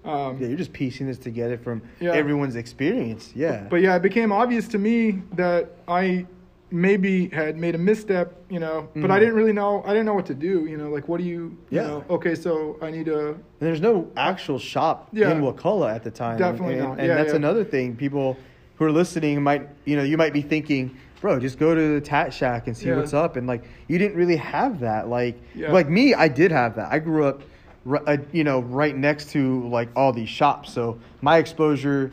[0.04, 2.12] Um, Yeah, you're just piecing this together from Yeah.
[2.12, 3.32] everyone's experience.
[3.34, 3.64] Yeah.
[3.68, 6.26] But yeah, it became obvious to me that I
[6.70, 9.20] maybe had made a misstep, you know, but I Mhm.
[9.20, 9.82] didn't really know.
[9.84, 11.82] I didn't know what to do, you know, like what do you, you Yeah.
[11.88, 15.32] know, okay, so I need to, And there's no actual shop Yeah.
[15.32, 16.38] in Wakulla at the time.
[16.38, 16.98] Definitely and, not.
[17.00, 17.36] And Yeah, that's yeah.
[17.36, 17.96] another thing.
[17.96, 18.36] People
[18.76, 20.90] who are listening might, you know, you might be thinking,
[21.24, 22.96] bro, just go to the Tat Shack and see Yeah.
[22.96, 23.36] what's up.
[23.36, 25.08] And like, you didn't really have that.
[25.08, 25.72] Like, Yeah.
[25.72, 26.92] like me, I did have that.
[26.92, 27.40] I grew up,
[28.06, 30.70] uh, you know, right next to like all these shops.
[30.70, 32.12] So my exposure,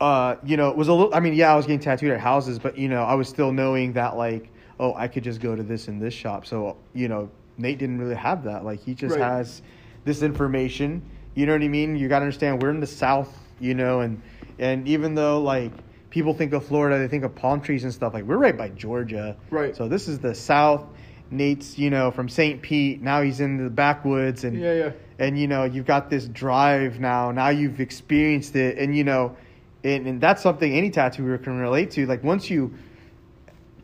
[0.00, 1.14] uh, you know, was a little.
[1.14, 3.52] I mean, yeah, I was getting tattooed at houses, but you know, I was still
[3.52, 6.44] knowing that like, oh, I could just go to this and this shop.
[6.44, 8.64] So you know, Nate didn't really have that.
[8.64, 9.22] Like, he just Right.
[9.22, 9.62] has
[10.04, 11.02] this information.
[11.36, 11.94] You know what I mean?
[11.96, 14.20] You got to understand we're in the South, you know, and
[14.58, 15.70] and even though like
[16.14, 18.14] people think of Florida, they think of palm trees and stuff.
[18.14, 19.74] Like we're right by Georgia, Right.
[19.74, 20.86] So this is the South.
[21.32, 22.62] Nate's, you know, from St.
[22.62, 23.02] Pete.
[23.02, 27.00] Now he's in the backwoods, and yeah, yeah, and you know you've got this drive
[27.00, 27.32] now.
[27.32, 29.36] Now you've experienced it, and you know
[29.82, 32.06] and, and that's something any tattooer can relate to.
[32.06, 32.74] Like once you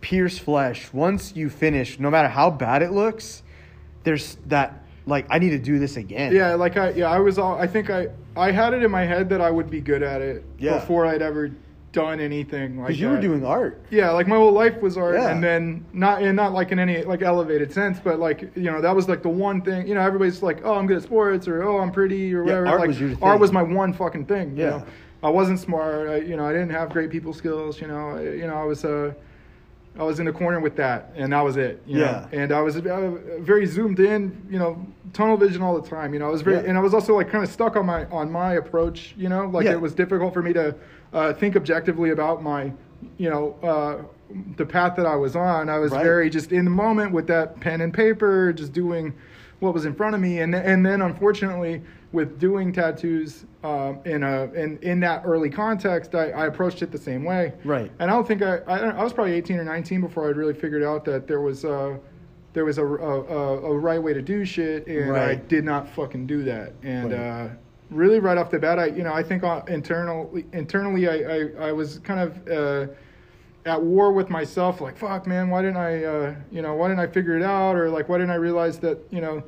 [0.01, 3.43] pierce flesh, once you finish, no matter how bad it looks,
[4.05, 6.33] there's that like I need to do this again.
[6.33, 9.05] Yeah, like I yeah, I was all I think I I had it in my
[9.05, 10.75] head that I would be good at it Yeah.
[10.79, 11.51] before I'd ever
[11.92, 12.87] done anything like that.
[12.88, 13.81] because you were doing art.
[13.90, 15.31] Yeah, like my whole life was art, Yeah.
[15.31, 18.81] and then not and not like in any like elevated sense, but like you know
[18.81, 19.87] that was like the one thing.
[19.88, 22.61] You know, everybody's like, oh, I'm good at sports, or oh, I'm pretty, or Yeah,
[22.61, 22.66] whatever.
[22.68, 23.18] art like, was your thing.
[23.22, 24.57] art was my one fucking thing.
[24.57, 24.70] You Yeah.
[24.70, 24.85] know?
[25.22, 26.09] I wasn't smart.
[26.09, 27.81] I, you know, I didn't have great people skills.
[27.81, 29.12] You know, I, you know, I was uh,
[29.98, 31.83] I was in the corner with that, and that was it.
[31.87, 32.29] You Yeah.
[32.33, 32.38] know?
[32.38, 34.40] and I was uh, very zoomed in.
[34.48, 36.12] You know, tunnel vision all the time.
[36.14, 36.68] You know, I was very, Yeah.
[36.68, 39.12] and I was also like kind of stuck on my on my approach.
[39.18, 39.72] You know, like Yeah.
[39.72, 40.74] it was difficult for me to
[41.12, 42.73] uh, think objectively about my,
[43.18, 44.03] you know, uh,
[44.57, 45.68] the path that I was on.
[45.68, 46.05] I was Right.
[46.05, 49.12] very just in the moment with that pen and paper, just doing
[49.59, 54.23] what was in front of me, and and then unfortunately with doing tattoos um, in
[54.23, 57.53] a in in that early context, I, I approached it the same way.
[57.64, 57.90] Right.
[57.99, 60.55] And I don't think I I, I was probably 18 or 19 before I'd really
[60.55, 61.96] figured out that there was uh
[62.53, 65.88] there was a, a, a, a right way to do shit, and I did not
[65.90, 66.73] fucking do that.
[66.83, 67.20] And Right.
[67.20, 67.49] uh,
[67.90, 71.14] really, right off the bat, I you know I think uh, internally internally I,
[71.66, 72.92] I, I was kind of uh,
[73.66, 74.81] at war with myself.
[74.81, 77.76] Like fuck, man, why didn't I uh, you know why didn't I figure it out?
[77.76, 79.42] Or like why didn't I realize that you know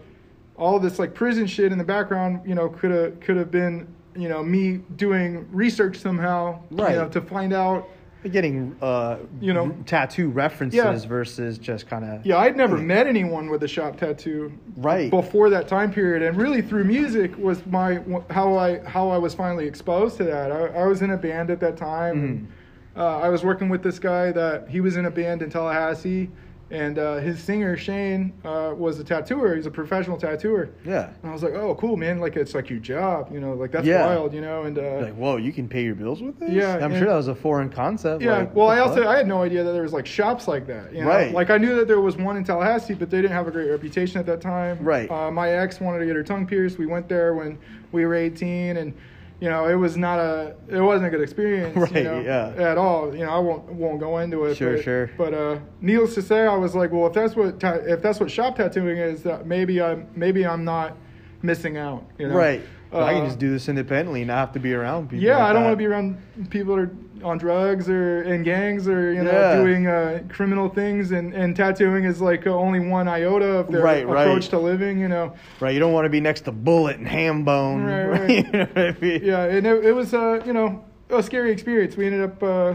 [0.56, 3.88] all this like prison shit in the background you know could have could have been
[4.14, 6.92] you know me doing research somehow Right.
[6.92, 7.88] you know to find out
[8.30, 9.74] Getting uh, You know.
[9.84, 11.08] tattoo references Yeah.
[11.08, 15.10] versus just kind of Yeah, I'd never met anyone with a shop tattoo Right.
[15.10, 19.34] before that time period, and really through music was my how I how I was
[19.34, 20.52] finally exposed to that.
[20.52, 22.14] I, I was in a band at that time.
[22.16, 22.24] Mm-hmm.
[22.26, 22.48] And,
[22.96, 26.30] uh, I was working with this guy that he was in a band in Tallahassee,
[26.72, 29.54] and uh, his singer Shane uh, was a tattooer.
[29.54, 30.70] He's a professional tattooer.
[30.84, 31.10] yeah.
[31.22, 32.18] And I was like, oh, cool, man!
[32.18, 33.52] Like it's like your job, you know?
[33.52, 34.06] Like that's Yeah.
[34.06, 34.62] wild, you know?
[34.62, 36.50] And uh, Like whoa, you can pay your bills with this?
[36.50, 38.22] Yeah, I'm and- sure that was a foreign concept.
[38.22, 39.06] Yeah, like, well, I also fuck?
[39.06, 40.94] I had no idea that there was like shops like that.
[40.94, 41.08] You know?
[41.08, 41.32] Right.
[41.32, 43.68] Like I knew that there was one in Tallahassee, but they didn't have a great
[43.70, 44.78] reputation at that time.
[44.80, 45.10] Right.
[45.10, 46.78] Uh, my ex wanted to get her tongue pierced.
[46.78, 47.58] We went there when
[47.92, 48.94] we were 18, and
[49.42, 51.76] you know it was not a it wasn't a good experience.
[51.76, 52.70] Right, You know, yeah.
[52.70, 53.12] At all.
[53.12, 54.54] You know I won't won't go into it.
[54.56, 55.10] Sure, but, sure.
[55.18, 58.20] But uh, needless to say, I was like, well, if that's what ta- if that's
[58.20, 60.96] what shop tattooing is, that maybe I'm maybe I'm not
[61.42, 62.04] missing out.
[62.18, 62.36] You know?
[62.36, 62.62] right.
[62.92, 65.24] I can Uh, just do this independently, and not have to be around people.
[65.24, 66.18] yeah, like I don't want to be around
[66.50, 66.90] people that are
[67.24, 69.56] on drugs or in gangs or you know Yeah.
[69.56, 73.82] doing uh, criminal things, and, and tattooing is like uh, only one iota of their
[73.82, 74.22] Right, right.
[74.26, 74.98] approach to living.
[74.98, 77.84] You know, Right, you don't want to be next to Bullet and Ham Bone.
[77.84, 78.30] Right, right.
[78.30, 79.20] you know I mean?
[79.24, 81.96] yeah, and it, it was uh, you know a scary experience.
[81.96, 82.42] We ended up.
[82.42, 82.74] Uh,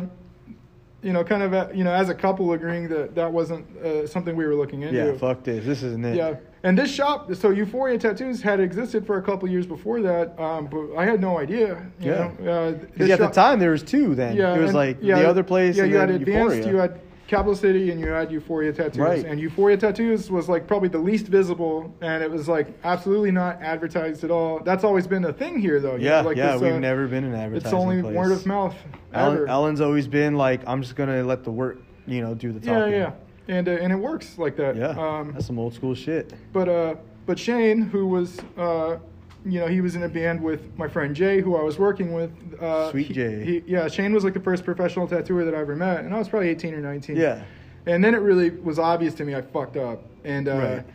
[1.04, 4.08] you know, kind of, uh, you know, as a couple agreeing that that wasn't uh,
[4.08, 4.98] something we were looking into.
[4.98, 5.64] Yeah, fuck this.
[5.64, 6.16] This isn't it.
[6.16, 6.36] Yeah,
[6.68, 10.68] and this shop, so Euphoria Tattoos had existed for a couple years before that, um,
[10.68, 11.86] but I had no idea.
[12.00, 12.32] You Yeah.
[12.44, 12.52] know,
[13.00, 14.16] uh, at the time there was two.
[14.16, 15.78] Then Yeah, it was and- like yeah, the other place.
[15.78, 16.68] Yeah, you had Advanced, Euphoria.
[16.74, 18.98] you had Capital City, and you had Euphoria Tattoos.
[19.00, 19.26] Right.
[19.26, 23.62] And Euphoria Tattoos was like probably the least visible, and it was like absolutely not
[23.62, 24.60] advertised at all.
[24.64, 25.96] That's always been a thing here, though.
[25.96, 26.54] you yeah, know, like yeah.
[26.54, 28.16] this, we've uh, never been an advertising It's only place.
[28.16, 28.76] word of mouth.
[29.14, 29.48] Ever.
[29.48, 32.92] Ellen's always been like, I'm just gonna let the work, you know, do the talking.
[32.94, 33.12] yeah, yeah,
[33.48, 34.76] and uh, and it works like that.
[34.76, 36.34] Yeah, Um, that's some old school shit.
[36.54, 38.98] But uh, but Shane, who was uh,
[39.46, 42.12] you know, he was in a band with my friend Jay, who I was working
[42.14, 42.32] with.
[42.62, 43.44] Uh, Sweet Jay.
[43.46, 46.18] he- yeah, Shane was like the first professional tattooer that I ever met, and I
[46.18, 47.16] was probably 18 or 19.
[47.16, 47.44] Yeah,
[47.86, 50.04] And then it really was obvious to me I fucked up.
[50.26, 50.86] And uh, Right.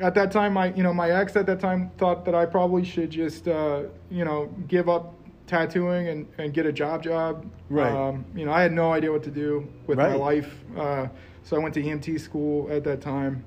[0.00, 2.84] at that time, my you know my ex at that time thought that I probably
[2.84, 5.14] should just uh, you know give up
[5.46, 7.46] tattooing and, and get a job job.
[7.70, 7.90] Right.
[7.92, 11.06] Um, you know I had no idea what to do with my life, uh,
[11.46, 13.44] so I went to EMT school at that time.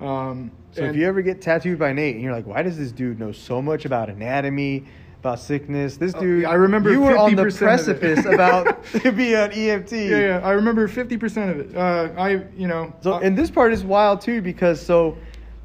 [0.00, 2.92] Um, So if you ever get tattooed by Nate and you're like, why does this
[2.92, 4.84] dude know so much about anatomy,
[5.20, 5.96] about sickness?
[5.96, 7.58] This Oh, dude, yeah, I remember you were on the 50% of it.
[7.58, 9.92] precipice about to be an EMT.
[10.10, 11.76] yeah, yeah, I remember 50% of it.
[11.76, 15.16] Uh, I you know So uh, and this part is wild too because so,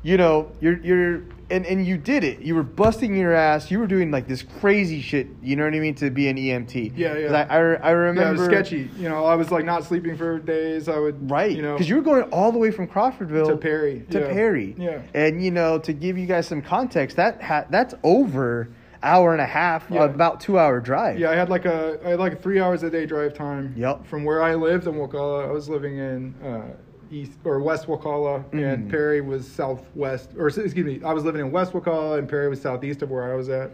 [0.01, 2.41] you know, you're you're and and you did it.
[2.41, 3.71] You were busting your ass.
[3.71, 5.27] You were doing like this crazy shit.
[5.41, 6.93] You know what I mean to be an EMT.
[6.95, 7.47] Yeah, yeah.
[7.49, 8.89] I I, I remember yeah, it was sketchy.
[8.97, 10.89] You know, I was like not sleeping for days.
[10.89, 13.57] I would Right, You know, because you were going all the way from Crawfordville To
[13.57, 14.27] Perry, To yeah.
[14.27, 15.01] Perry, Yeah.
[15.13, 18.69] And you know, to give you guys some context, that ha- that's over
[19.03, 20.03] hour and a half, Yeah.
[20.05, 21.19] about two hour drive.
[21.19, 23.73] Yeah, I had like a I had like three hours a day drive time.
[23.77, 24.05] Yep.
[24.07, 26.73] From where I lived in Wakulla, I was living in uh,
[27.11, 28.73] east or west Wakulla, Mm.
[28.73, 30.31] and Perry was southwest.
[30.37, 33.31] Or excuse me, I was living in west Wakulla, and Perry was southeast of where
[33.31, 33.71] I was at.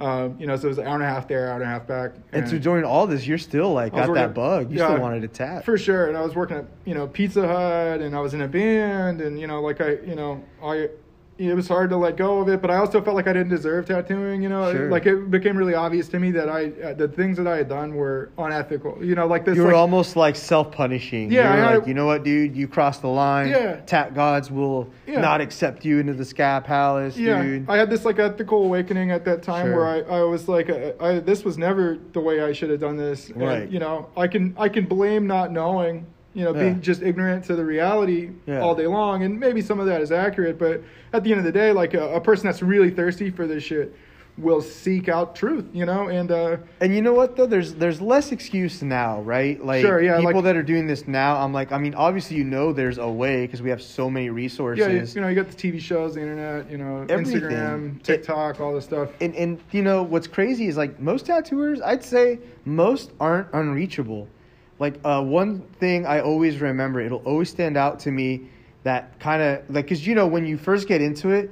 [0.00, 1.66] Um, you know, so it was an hour and a half there, hour and a
[1.66, 2.12] half back.
[2.32, 4.70] And so during all this, you're still like got that at- bug.
[4.70, 5.64] You yeah, still wanted to tap.
[5.64, 6.06] for sure.
[6.06, 9.20] And I was working at you know Pizza Hut, and I was in a band,
[9.20, 10.88] and you know like I you know I
[11.38, 13.50] it was hard to let go of it, but I also felt like I didn't
[13.50, 14.42] deserve tattooing.
[14.42, 14.90] You know, Sure.
[14.90, 17.68] like it became really obvious to me that I uh, the things that I had
[17.68, 18.98] done were unethical.
[19.00, 19.56] You know, like this.
[19.56, 21.30] You were like, almost like self-punishing.
[21.30, 23.48] Yeah, you were I- like, you know what, dude, you crossed the line.
[23.50, 23.76] Yeah.
[23.86, 25.20] Tat gods will Yeah.
[25.20, 27.70] not accept you into the Sky Palace, yeah, dude.
[27.70, 29.76] I had this like ethical awakening at that time Sure.
[29.76, 32.80] where I, I was like, I, I, this was never the way I should have
[32.80, 33.28] done this.
[33.30, 33.70] And, Right.
[33.70, 36.06] you know, I can I can blame not knowing.
[36.34, 36.60] You know, Yeah.
[36.60, 38.60] being just ignorant to the reality Yeah.
[38.60, 40.58] all day long, and maybe some of that is accurate.
[40.58, 43.46] But at the end of the day, like a, a person that's really thirsty for
[43.46, 43.94] this shit
[44.36, 45.64] will seek out truth.
[45.72, 47.46] You know, and uh, And you know what though?
[47.46, 49.60] There's there's less excuse now, right?
[49.64, 51.36] Like Sure, yeah, people like- that are doing this now.
[51.42, 54.30] I'm like, I mean, obviously you know there's a way because we have so many
[54.30, 54.86] resources.
[54.86, 57.40] yeah, you, you know, you got the TV shows, the internet, you know, Everything.
[57.40, 59.08] Instagram, It- TikTok, all this stuff.
[59.20, 64.28] and and you know what's crazy is like most tattooers, I'd say most aren't unreachable.
[64.78, 68.48] Like uh, one thing I always remember, it'll always stand out to me
[68.84, 71.50] that kind of like because you know when you first get into it,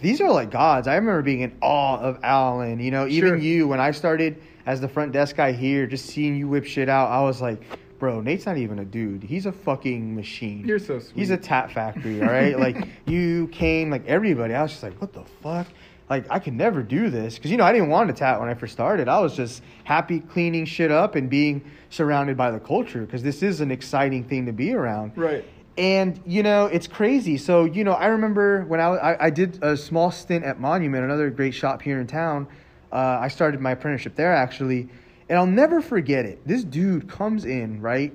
[0.00, 0.86] these are like gods.
[0.86, 2.78] I remember being in awe of Alan.
[2.80, 3.36] You know, even Sure.
[3.38, 6.88] you when I started as the front desk guy here, just seeing you whip shit
[6.88, 7.62] out, I was like.
[7.98, 9.22] Bro, Nate's not even a dude.
[9.22, 10.64] He's a fucking machine.
[10.66, 11.16] You're so sweet.
[11.16, 12.58] He's a tat factory, all right?
[12.58, 14.54] like you, Kane, like everybody.
[14.54, 15.68] I was just like, what the fuck?
[16.10, 18.48] Like I could never do this because you know I didn't want to tat when
[18.48, 19.08] I first started.
[19.08, 23.42] I was just happy cleaning shit up and being surrounded by the culture because this
[23.42, 25.12] is an exciting thing to be around.
[25.16, 25.44] right.
[25.78, 27.38] And you know it's crazy.
[27.38, 31.02] So you know I remember when I I, I did a small stint at Monument,
[31.04, 32.46] another great shop here in town.
[32.92, 34.90] Uh, I started my apprenticeship there actually,
[35.30, 36.46] and I'll never forget it.
[36.46, 38.12] This dude comes in right,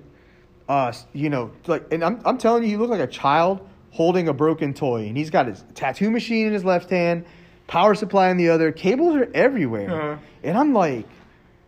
[0.70, 4.28] uh, you know, like, and I'm I'm telling you, he looked like a child holding
[4.28, 7.26] a broken toy, and he's got his tattoo machine in his left hand,
[7.68, 10.18] power supply on the other, cables are everywhere, Uh-huh.
[10.44, 11.06] and I'm like.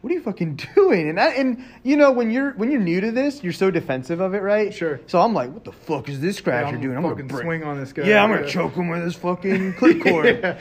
[0.02, 1.10] What are you fucking doing?
[1.10, 4.22] And I, and you know when you're when you're new to this, you're so defensive
[4.22, 4.74] of it, right?
[4.74, 5.02] Sure.
[5.08, 6.96] So I'm like, what the fuck is this scratcher I'm doing?
[6.96, 8.04] I'm fucking gonna break- swing on this guy.
[8.04, 8.48] Yeah, I'm gonna Yeah.
[8.48, 10.40] choke him with this fucking clip cord.
[10.42, 10.58] Yeah.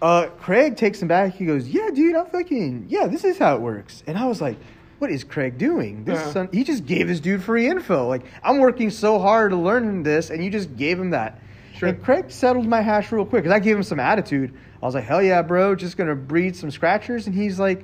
[0.00, 1.34] uh, Craig takes him back.
[1.34, 3.06] He goes, "Yeah, dude, I'm fucking yeah.
[3.08, 4.56] This is how it works." And I was like,
[5.00, 6.04] "What is Craig doing?
[6.04, 6.32] This Uh-huh.
[6.32, 8.08] son, he just gave this dude free info.
[8.08, 11.38] Like I'm working so hard to learn this, and you just gave him that."
[11.80, 11.88] Sure.
[11.88, 14.52] And Craig settled my hash real quick because I gave him some attitude.
[14.82, 15.74] I was like, "Hell yeah, bro!
[15.74, 17.82] Just gonna breed some scratchers." And he's like,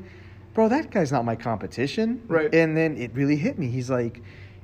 [0.52, 2.54] "Bro, that guy's not my competition." Right.
[2.54, 3.68] And then it really hit me.
[3.68, 4.20] He's like,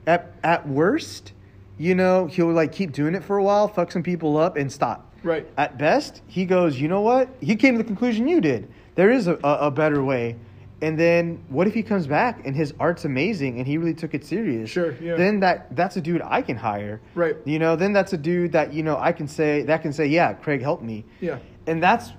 [0.06, 1.32] "At at worst."
[1.78, 4.70] You know, he'll like keep doing it for a while, fuck some people up, and
[4.70, 5.10] stop.
[5.22, 5.46] Right.
[5.56, 7.28] At best, he goes, you know what?
[7.40, 8.70] He came to the conclusion you did.
[8.94, 10.36] There is a, a, a better way.
[10.82, 14.14] And then what if he comes back and his art's amazing and he really took
[14.14, 14.68] it serious?
[14.68, 15.14] Sure, yeah.
[15.14, 17.00] Then that that's a dude I can hire.
[17.14, 17.36] Right.
[17.44, 20.06] You know, then that's a dude that, you know, I can say that can say,
[20.06, 21.04] yeah, Craig helped me.
[21.20, 21.38] Yeah.
[21.68, 22.10] And that's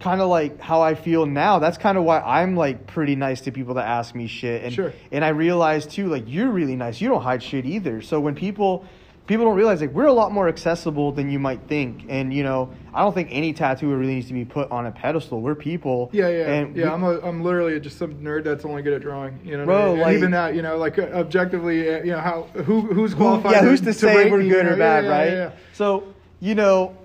[0.00, 1.60] kind of like how I feel now.
[1.60, 4.64] That's kind of why I'm like pretty nice to people that ask me shit.
[4.64, 4.92] And Sure.
[5.12, 7.00] and I realize too, like you're really nice.
[7.00, 8.02] You don't hide shit either.
[8.02, 8.84] So when people
[9.26, 12.04] people don't realize like we're a lot more accessible than you might think.
[12.08, 14.90] And you know, I don't think any tattooer really needs to be put on a
[14.90, 15.40] pedestal.
[15.40, 16.10] We're people.
[16.12, 16.84] Yeah, yeah, And yeah.
[16.86, 19.38] we- I'm a, I'm literally just some nerd that's only good at drawing.
[19.44, 20.00] You know, Bro, I mean?
[20.00, 23.18] Like- even that, you know, like uh, objectively, uh, you know, how who who's Who-
[23.18, 23.52] qualified?
[23.52, 25.32] yeah, who's to, say rate we're good you or bad, Yeah, yeah, right?
[25.32, 25.50] yeah, yeah.
[25.72, 26.04] So
[26.40, 26.96] you know,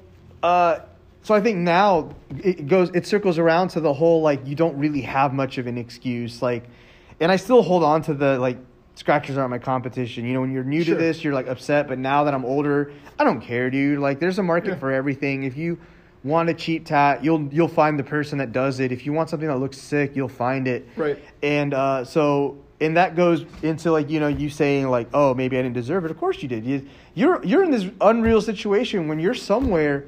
[0.42, 0.80] uh,
[1.22, 2.10] so I think now
[2.44, 5.68] it goes, it circles around to the whole like you don't really have much of
[5.68, 6.64] an excuse, like,
[7.20, 8.58] and I still hold on to the like
[8.98, 10.26] scratchers aren't my competition.
[10.26, 10.96] You know, when you're new Sure.
[10.96, 14.00] to this, you're like upset, but now that I'm older, I don't care, dude.
[14.00, 14.76] Like, there's a market Yeah.
[14.80, 15.44] for everything.
[15.44, 15.78] If you
[16.24, 18.92] want a cheap tat, you'll you'll find the person that does it.
[18.92, 20.88] If you want something that looks sick, you'll find it.
[20.98, 21.18] Right.
[21.44, 25.58] And uh, so, and that goes into like you know you saying like, oh, maybe
[25.58, 26.12] I didn't deserve it.
[26.12, 26.66] Of course you did.
[26.66, 30.06] You, you're you're in this unreal situation when you're somewhere.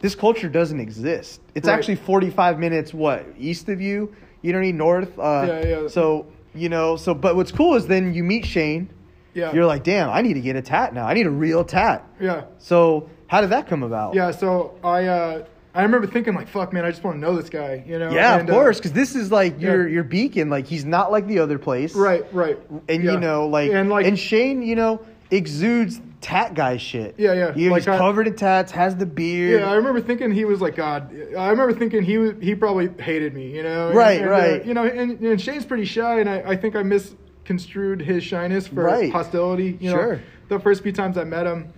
[0.00, 1.40] This culture doesn't exist.
[1.56, 1.74] It's Right.
[1.74, 4.14] actually 45 minutes what east of you.
[4.42, 5.18] You don't need north.
[5.18, 5.88] Uh, Yeah, yeah.
[5.88, 6.96] So you know.
[6.96, 8.90] So, but what's cool is then you meet Shane.
[9.34, 9.52] Yeah.
[9.52, 11.06] You're like, damn, I need to get a tat now.
[11.06, 12.04] I need a real tat.
[12.20, 12.44] Yeah.
[12.58, 14.14] So how did that come about?
[14.14, 14.30] Yeah.
[14.32, 17.48] So I uh, I remember thinking like, fuck, man, I just want to know this
[17.48, 17.84] guy.
[17.86, 18.10] You know.
[18.10, 19.94] Yeah, And, of uh, course, because this is like your yeah.
[19.94, 20.50] your beacon.
[20.50, 21.94] Like he's not like the other place.
[21.94, 22.24] right.
[22.32, 22.58] Right.
[22.88, 23.12] and Yeah.
[23.12, 27.52] you know like and like and Shane you know exudes tat guy shit Yeah, yeah.
[27.54, 30.44] He- Like he's I- covered in tats has the beard Yeah, I remember thinking he
[30.44, 31.10] was like God.
[31.36, 33.88] I remember thinking he was, he probably hated me, you know.
[33.88, 34.64] And- Right, and, uh, right.
[34.66, 38.66] you know, and, and Shane's pretty shy, and I, I think I misconstrued his shyness
[38.66, 39.12] for Right.
[39.12, 39.76] hostility.
[39.80, 40.12] You Sure.
[40.16, 41.72] know, the first few times I met him,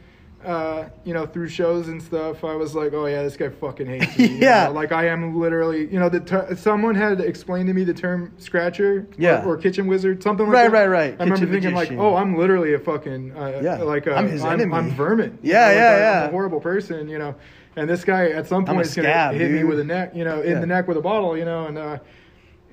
[0.44, 3.86] uh, you know, through shows and stuff, I was like, oh yeah, this guy fucking
[3.86, 4.26] hates me.
[4.28, 4.66] you Yeah.
[4.66, 4.72] know?
[4.72, 8.32] like I am literally, you know, the ter- someone had explained to me the term
[8.38, 9.44] scratcher, Yeah.
[9.44, 10.72] or, or kitchen wizard, something like Right, that.
[10.72, 11.10] right, right.
[11.10, 11.20] Right.
[11.20, 11.96] I remember thinking magician.
[11.98, 13.76] like, oh, I'm literally a fucking, uh, Yeah.
[13.82, 14.74] like a, I'm his I'm, enemy.
[14.74, 15.38] I'm vermin.
[15.42, 16.24] you Yeah, like yeah, I'm yeah.
[16.24, 17.34] a horrible person, you know.
[17.76, 20.24] And this guy at some point is gonna scab, hit me with a neck, you
[20.24, 20.60] know, in Yeah.
[20.60, 21.98] the neck with a bottle, you know, and uh,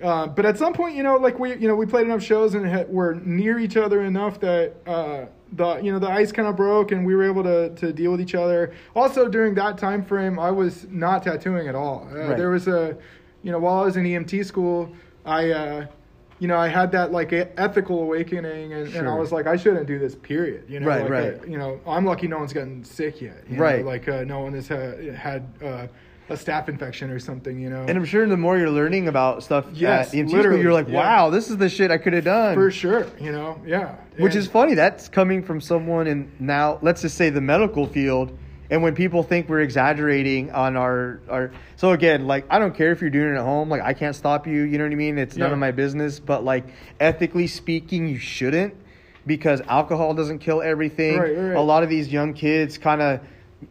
[0.02, 2.54] Uh, but at some point, you know, like we, you know, we played enough shows
[2.54, 6.48] and had, we're near each other enough that uh, the, you know, the ice kind
[6.48, 8.74] of broke and we were able to to deal with each other.
[8.96, 12.08] Also, during that time frame, I was not tattooing at all.
[12.12, 12.38] Uh, Right.
[12.38, 12.98] There was a,
[13.44, 14.90] you know, while I was in EMT school,
[15.26, 15.86] I, uh,
[16.40, 19.88] you know, I had that like ethical awakening, and, and I was like, I shouldn't
[19.88, 20.16] do this.
[20.16, 20.66] Period.
[20.70, 21.42] You know, Right, like, right.
[21.42, 23.44] uh, you know, I'm lucky no one's gotten sick yet.
[23.50, 23.84] you know, Right.
[23.86, 25.88] like uh, no one has had had uh,
[26.30, 27.60] a staph infection or something.
[27.60, 30.38] You know, And I'm sure the more you're learning about stuff Yes, at EMT school,
[30.38, 30.96] literally, you're like, yeah.
[30.98, 32.56] wow, this is the shit I could have done.
[32.56, 33.08] for sure.
[33.20, 33.96] You know, yeah.
[34.18, 34.74] Which And- is funny.
[34.74, 38.38] That's coming from someone in now, let's just say the medical field.
[38.70, 42.92] And when people think we're exaggerating on our, our so again, like I don't care
[42.92, 44.96] if you're doing it at home, like I can't stop you, you know what I
[44.96, 45.18] mean?
[45.18, 45.54] It's none Yeah.
[45.54, 46.20] of my business.
[46.20, 46.66] But like
[47.00, 48.74] ethically speaking, you shouldn't
[49.26, 51.18] because alcohol doesn't kill everything.
[51.18, 51.56] Right, right, right.
[51.58, 53.22] A lot of these young kids kind of,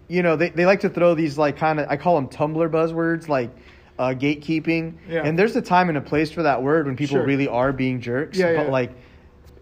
[0.08, 2.68] you know, they, they like to throw these like kind of I call them Tumblr
[2.70, 3.50] buzzwords like
[3.98, 4.94] uh, gatekeeping.
[5.08, 5.22] Yeah.
[5.24, 7.24] And there's a time and a place for that word when people Sure.
[7.24, 8.38] really are being jerks.
[8.38, 8.72] Yeah, but yeah.
[8.72, 8.92] like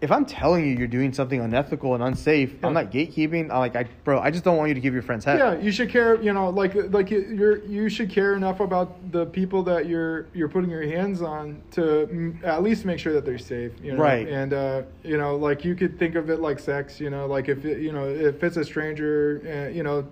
[0.05, 2.67] if I'm telling you you're doing something unethical and unsafe, Yeah.
[2.67, 3.49] I'm not gatekeeping.
[3.49, 5.39] I'm like, I, bro, I just don't want you to give your friends head.
[5.39, 6.21] Yeah, you should care.
[6.21, 10.27] You know, like like you- you're you should care enough about the people that you're
[10.35, 13.71] you're putting your hands on to mm, at least make sure that they're safe.
[13.83, 14.03] You know?
[14.03, 14.27] Right.
[14.27, 16.99] And uh, you know, like you could think of it like sex.
[17.01, 20.05] You know, like if it, you know if it's a stranger, uh, you know,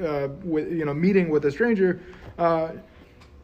[0.00, 2.00] uh, with you know meeting with a stranger.
[2.38, 2.70] Uh,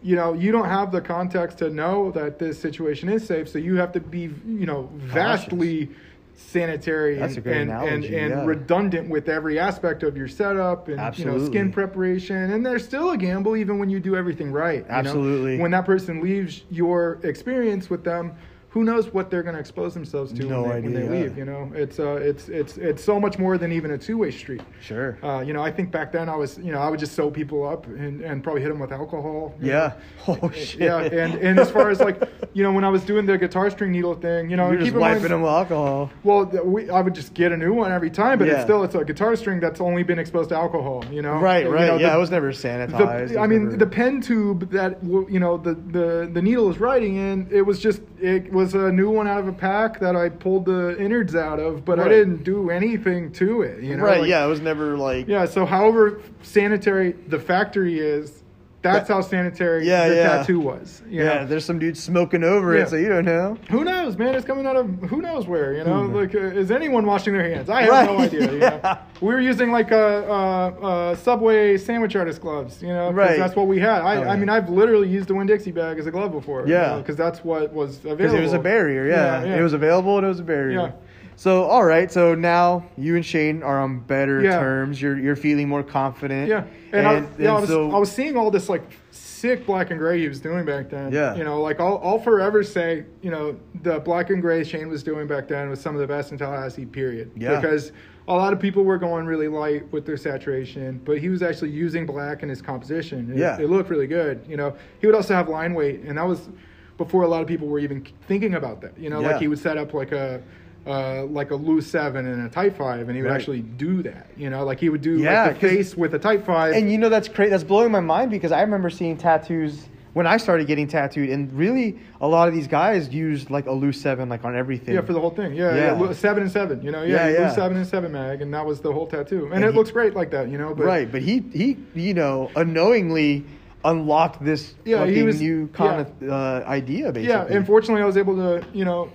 [0.06, 3.58] you know, you don't have the context to know that this situation is safe, so
[3.58, 5.90] you have to be, you know, vastly
[6.36, 8.44] sanitary That's and and, and, analogy, and yeah.
[8.44, 13.12] redundant with every aspect of your setup and you know skin preparation and there's still
[13.12, 14.98] a gamble even when you do everything right you know?
[14.98, 15.58] Absolutely.
[15.58, 18.36] when that person leaves your experience with them
[18.68, 21.22] who knows what they're going to expose themselves to No when, they, when they yeah.
[21.22, 24.30] leave you know it's uh it's it's it's so much more than even a two-way
[24.30, 25.18] street Sure.
[25.22, 27.30] uh, you know i think back then i was you know i would just sew
[27.30, 29.94] people up and, and probably hit them with alcohol yeah.
[30.28, 30.38] know?
[30.42, 30.80] Oh shit.
[30.80, 32.20] yeah and and as far as like
[32.52, 34.92] you know when i was doing the guitar string needle thing you know you're just
[34.94, 36.10] mind- wiping them with alcohol.
[36.22, 38.54] well, we, I would just get a new one every time, but Yeah.
[38.54, 41.04] it's still it's a guitar string that's only been exposed to alcohol.
[41.10, 41.86] You know, Right, You right.
[41.86, 43.28] know, yeah, the- it was never sanitized.
[43.28, 46.68] the, It I mean, never- the pen tube that you know the, the the needle
[46.70, 47.48] is writing in.
[47.50, 50.64] It was just it was a new one out of a pack that I pulled
[50.66, 53.82] the innards out of, but I didn't do anything to it.
[53.82, 54.20] You know, right.
[54.20, 55.28] like- yeah, it was never like.
[55.28, 55.44] yeah.
[55.46, 58.42] So, however sanitary the factory is,
[58.82, 60.22] that's That- how sanitary Yeah, the yeah.
[60.28, 61.02] tattoo was.
[61.08, 61.46] you Yeah, know?
[61.46, 62.82] there's some dude smoking over Yeah.
[62.82, 63.56] it, so you don't know.
[63.70, 64.34] Who knows, man?
[64.34, 65.72] It's coming out of who knows where.
[65.72, 67.68] You know, Who like uh, is anyone washing their hands?
[67.68, 68.40] I have Right, no idea.
[68.52, 68.80] You know?
[68.84, 68.98] yeah.
[69.20, 69.96] We were using like a,
[70.28, 72.82] a, a Subway sandwich artist gloves.
[72.82, 73.38] You know, Right.
[73.38, 74.02] That's what we had.
[74.02, 74.28] I, Oh.
[74.28, 76.66] I mean, I've literally used a Winn Dixie bag as a glove before.
[76.68, 76.98] Yeah.
[76.98, 78.16] because that's what was available.
[78.18, 79.42] Because it was a barrier, yeah.
[79.44, 79.56] yeah.
[79.56, 80.78] It was available and it was a barrier.
[80.80, 80.90] Yeah.
[81.38, 84.58] So all right, so now you and Shane are on better Yeah.
[84.58, 85.00] terms.
[85.00, 86.48] You're you're feeling more confident.
[86.48, 89.90] Yeah, and, I, yeah, I was, so I was seeing all this like sick black
[89.90, 91.12] and gray he was doing back then.
[91.12, 91.36] Yeah.
[91.36, 95.02] you know, like I'll, I'll forever say, you know, the black and gray Shane was
[95.02, 96.86] doing back then was some of the best in Tallahassee.
[96.86, 97.30] Period.
[97.36, 97.60] Yeah.
[97.60, 97.92] because
[98.28, 101.70] a lot of people were going really light with their saturation, but he was actually
[101.70, 103.30] using black in his composition.
[103.32, 103.60] It, Yeah.
[103.60, 104.40] it looked really good.
[104.48, 106.48] You know, he would also have line weight, and that was
[106.96, 108.98] before a lot of people were even thinking about that.
[108.98, 109.32] You know, Yeah.
[109.32, 110.40] like he would set up like a.
[110.86, 113.34] Uh, like a loose seven and a tight five, and he would Right.
[113.34, 114.28] actually do that.
[114.36, 116.74] You know, like he would do Yeah, like the face with a tight five.
[116.74, 117.50] And you know that's crazy.
[117.50, 121.52] That's blowing my mind because I remember seeing tattoos when I started getting tattooed, and
[121.52, 124.94] really a lot of these guys used like a loose seven, like on everything.
[124.94, 125.54] Yeah, for the whole thing.
[125.54, 126.00] Yeah, Yeah.
[126.00, 126.12] yeah.
[126.12, 126.80] seven and seven.
[126.82, 127.48] You know, yeah, Yeah, yeah.
[127.50, 129.90] seven and seven mag, and that was the whole tattoo, and, And it he- looks
[129.90, 130.48] great like that.
[130.48, 133.44] You know, but right, but he he you know unknowingly
[133.84, 137.28] unlocked this Yeah, he was- new kind of uh, idea basically.
[137.28, 137.58] yeah.
[137.58, 139.08] Unfortunately, I was able to, you know,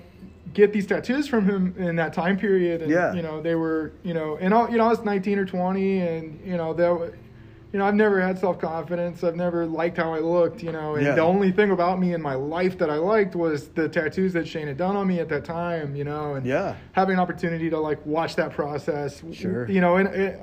[0.53, 3.13] get these tattoos from him in that time period, and Yeah.
[3.13, 5.99] you know, they were, you know, and I, you know, I was 19 or 20,
[6.01, 7.13] and you know, that.
[7.73, 9.23] You know, I've never had self confidence.
[9.23, 10.61] I've never liked how I looked.
[10.61, 11.15] You know, and Yeah.
[11.15, 14.45] the only thing about me in my life that I liked was the tattoos that
[14.45, 15.95] Shane had done on me at that time.
[15.95, 16.75] You know, and Yeah.
[16.91, 19.23] having an opportunity to like watch that process.
[19.31, 19.69] Sure.
[19.69, 20.37] You know, and it,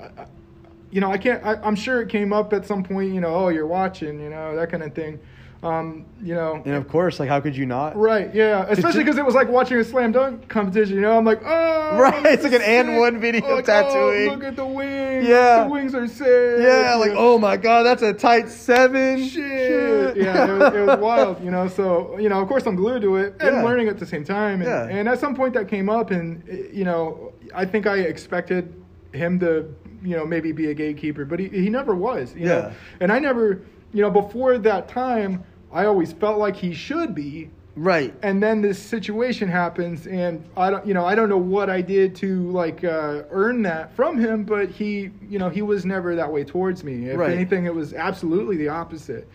[0.90, 1.44] you know, I can't.
[1.44, 3.12] I, I'm sure it came up at some point.
[3.12, 4.18] You know, oh, you're watching.
[4.20, 5.18] You know, that kind of thing.
[5.60, 7.96] Um, you know, and of course, like how could you not?
[7.96, 8.32] right?
[8.32, 10.94] Yeah, especially because it was like watching a slam dunk competition.
[10.94, 12.68] You know, I'm like, oh, Right, it's like an sick.
[12.68, 14.28] and one video Like, tattooing.
[14.28, 15.26] Oh, look at the wings.
[15.26, 15.64] Yeah.
[15.64, 16.60] the wings are sick.
[16.60, 19.26] Yeah, like oh my god, that's a tight seven.
[19.26, 20.16] Shit.
[20.16, 21.66] Yeah, it was, it was wild, you know.
[21.66, 23.62] So, you know, of course, I'm glued to it and Yeah.
[23.64, 24.60] learning at the same time.
[24.62, 24.86] And, Yeah.
[24.96, 26.40] and at some point, that came up, and
[26.72, 28.72] you know, I think I expected
[29.12, 32.32] him to, you know, maybe be a gatekeeper, but he, he never was.
[32.36, 32.54] You Yeah.
[32.60, 32.72] Know?
[33.00, 33.62] And I never,
[33.92, 37.50] you know, before that time, I always felt like he should be.
[37.76, 38.12] Right.
[38.22, 41.80] And then this situation happens, and I don't, you know, I don't know what I
[41.80, 46.16] did to like uh, earn that from him, but he, you know, he was never
[46.16, 47.08] that way towards me.
[47.08, 47.30] If Right.
[47.30, 49.28] anything, it was absolutely the opposite.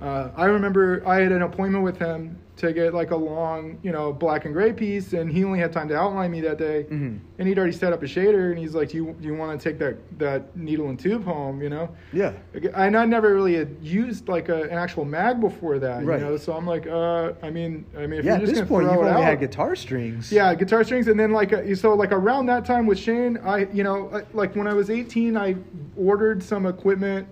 [0.00, 3.90] Uh, I remember I had an appointment with him to get like a long, you
[3.90, 6.86] know, black and gray piece, and he only had time to outline me that day.
[6.88, 7.18] Mhm.
[7.38, 9.58] And he'd already set up a shader, and he's like, "Do you do you want
[9.60, 11.88] to take that that needle and tube home?" You know.
[12.12, 12.32] Yeah.
[12.74, 16.20] And I never really had used like a, an actual mag before that, Right.
[16.20, 16.36] you know.
[16.36, 18.38] So I'm like, uh, I mean, I mean, if Yeah.
[18.38, 20.30] you're At this point, you've only out, had guitar strings.
[20.30, 23.66] yeah, guitar strings, and then like uh, so like around that time with Shane, I
[23.72, 25.56] you know uh, like when I was 18, I
[25.96, 27.26] ordered some equipment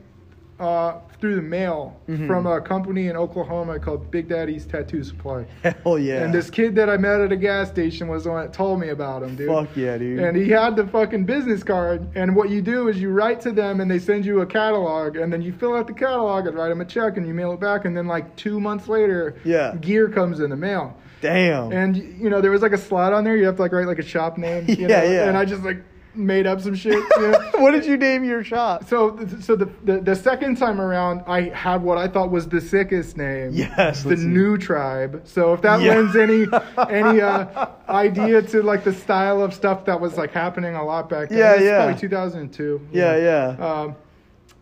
[0.59, 2.27] uh, through the mail Mhm.
[2.27, 5.47] from a company in Oklahoma called Big Daddy's Tattoo Supply.
[5.63, 6.25] Hell yeah.
[6.25, 8.81] And this kid that I met at a gas station was the one that told
[8.81, 9.49] me about him, dude.
[9.49, 10.19] Fuck yeah, dude.
[10.19, 12.09] And he had the fucking business card.
[12.17, 15.17] And what you do is you write to them and they send you a catalog.
[15.17, 17.53] And then you fill out the catalog and write them a check and you mail
[17.53, 17.85] it back.
[17.85, 19.77] And then, like, two months later, Yeah.
[19.81, 20.97] gear comes in the mail.
[21.21, 21.71] Damn.
[21.71, 23.37] And, you know, there was like a slot on there.
[23.37, 24.65] You have to, like, write like a shop name.
[24.67, 25.11] You Yeah, know?
[25.11, 25.29] yeah.
[25.29, 25.85] And I just, like,
[26.15, 26.93] made up some shit.
[26.93, 27.51] You know?
[27.59, 28.85] what did you name your shop?
[28.89, 32.61] So, so the, the the second time around, I had what I thought was the
[32.61, 33.51] sickest name.
[33.53, 34.17] Yes, the.
[34.17, 35.23] New Tribe.
[35.25, 35.95] So if that Yeah.
[35.97, 36.47] lends any
[36.91, 41.09] any uh, idea to like the style of stuff that was like happening a lot
[41.09, 41.39] back then.
[41.39, 41.85] Yeah, yeah.
[41.85, 42.63] Probably 2002.
[42.63, 43.19] you Yeah, know.
[43.59, 43.67] yeah.
[43.83, 43.97] Um,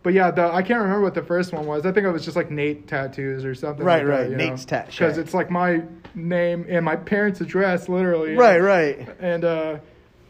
[0.03, 1.85] but yeah, the, I can't remember what the first one was.
[1.85, 3.85] I think it was just like Nate Tattoos or something.
[3.85, 4.29] Right, like right.
[4.31, 5.83] That, Nate's Tat Because it's like my
[6.15, 8.33] name and my parents' address, literally.
[8.35, 9.07] right, right.
[9.19, 9.77] And uh,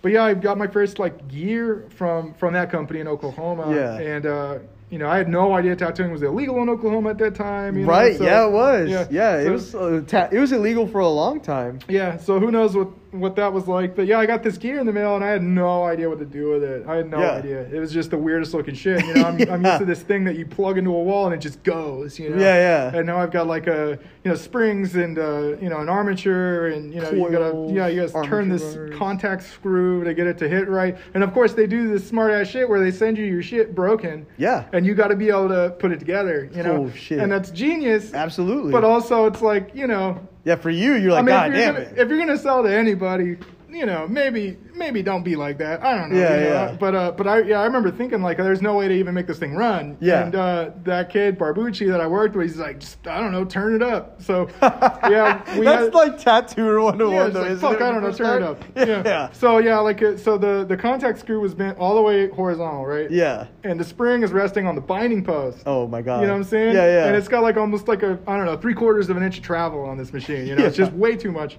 [0.02, 3.74] but yeah, I got my first like gear from from that company in Oklahoma.
[3.76, 3.98] Yeah.
[3.98, 7.34] And uh, you know, I had no idea tattooing was illegal in Oklahoma at that
[7.36, 7.78] time.
[7.78, 8.18] You know, Right.
[8.18, 8.90] so- yeah, it was.
[9.10, 9.76] Yeah, it so- was.
[9.76, 11.80] Uh, ta- it was illegal for a long time.
[11.88, 12.18] Yeah.
[12.18, 13.96] So who knows what what that was like?
[13.96, 16.20] But yeah, I got this gear in the mail, and I had no idea what
[16.20, 16.86] to do with it.
[16.88, 17.32] I had no Yeah.
[17.32, 17.62] idea.
[17.72, 19.06] It was just the weirdest looking shit.
[19.06, 21.36] You know, I'm, I'm used to this thing that you plug into a wall and
[21.36, 22.18] it just goes.
[22.18, 22.38] You know.
[22.38, 22.56] Yeah,
[22.92, 22.98] yeah.
[22.98, 26.68] And now I've got like a you know springs and uh, you know an armature
[26.68, 30.38] and you know you gotta yeah you gotta turn this contact screw to get it
[30.40, 30.98] to hit right.
[31.14, 33.76] And of course they do this smart ass shit where they send you your shit
[33.76, 34.26] broken.
[34.38, 34.66] Yeah.
[34.74, 36.50] And you got to be able to put it together.
[36.54, 36.86] You know.
[36.86, 37.20] Oh, shit.
[37.20, 38.14] And that's genius.
[38.14, 38.72] Absolutely.
[38.72, 41.56] But also it's like you know yeah, for you, you're like, I mean, God if
[41.56, 41.98] you're damn gonna, it.
[41.98, 43.38] if you're gonna sell to anybody,
[43.72, 45.84] you know, maybe maybe don't be like that.
[45.84, 46.20] I don't know.
[46.20, 46.78] Yeah, you know, yeah.
[46.80, 49.28] But uh, but I yeah, I remember thinking like, there's no way to even make
[49.28, 49.98] this thing run.
[50.02, 50.26] Yeah.
[50.26, 53.46] And uh, that kid Barbucci that I worked with, he's like, just, I don't know,
[53.46, 54.22] turn it up.
[54.22, 57.42] So yeah, we That's had, like tattooer one to one, it's though.
[57.42, 58.64] like, fuck, it, I don't know, turn it up.
[58.72, 58.72] start?
[58.88, 59.04] Yeah.
[59.06, 59.32] yeah.
[59.32, 62.86] So yeah, like uh, so the the contact screw was bent all the way horizontal,
[62.86, 63.10] right?
[63.10, 63.48] Yeah.
[63.64, 65.64] And the spring is resting on the binding post.
[65.66, 66.22] Oh my god.
[66.22, 66.76] You know what I'm saying?
[66.76, 67.08] Yeah, yeah.
[67.08, 69.38] And it's got like almost like a I don't know three quarters of an inch
[69.38, 70.46] of travel on this machine.
[70.46, 71.58] You know, it's just way too much.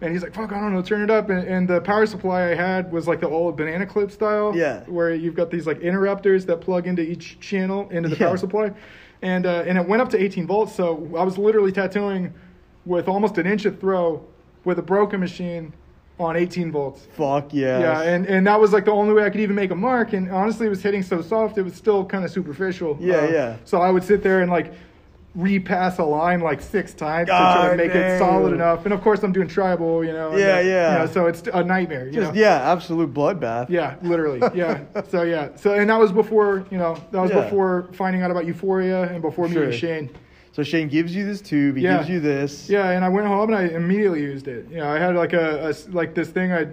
[0.00, 2.50] And he's like, "Fuck, I don't know, turn it up." And, and the power supply
[2.50, 4.52] I had was like the old banana clip style.
[4.54, 4.80] Yeah.
[4.86, 8.26] Where you've got these like interrupters that plug into each channel into the Yeah.
[8.26, 8.72] power supply,
[9.22, 10.74] and uh, and it went up to 18 volts.
[10.74, 12.34] So I was literally tattooing
[12.84, 14.22] with almost an inch of throw
[14.64, 15.72] with a broken machine
[16.18, 17.06] on 18 volts.
[17.16, 17.80] Fuck yeah.
[17.80, 20.12] Yeah, and, and that was like the only way I could even make a mark.
[20.12, 22.96] And honestly, it was hitting so soft, it was still kind of superficial.
[23.00, 23.56] Yeah, Uh, yeah.
[23.64, 24.72] So I would sit there and like
[25.34, 28.84] repass a line like six times to try to make it solid enough.
[28.84, 30.36] And of course, I'm doing tribal, you know.
[30.36, 30.92] Yeah, yeah.
[30.92, 32.06] You know, so it's a nightmare.
[32.06, 32.40] You Just know?
[32.40, 33.68] yeah, absolute bloodbath.
[33.68, 34.40] Yeah, literally.
[34.54, 34.84] Yeah.
[35.08, 35.48] so yeah.
[35.56, 37.42] So and that was before you know that was Yeah.
[37.42, 39.72] before finding out about Euphoria and before meeting Sure.
[39.72, 40.10] Shane.
[40.52, 41.76] So Shane gives you this tube.
[41.76, 41.96] He Yeah.
[41.98, 42.70] gives you this.
[42.70, 44.68] Yeah, and I went home and I immediately used it.
[44.70, 46.68] You know, I had like a, a like this thing I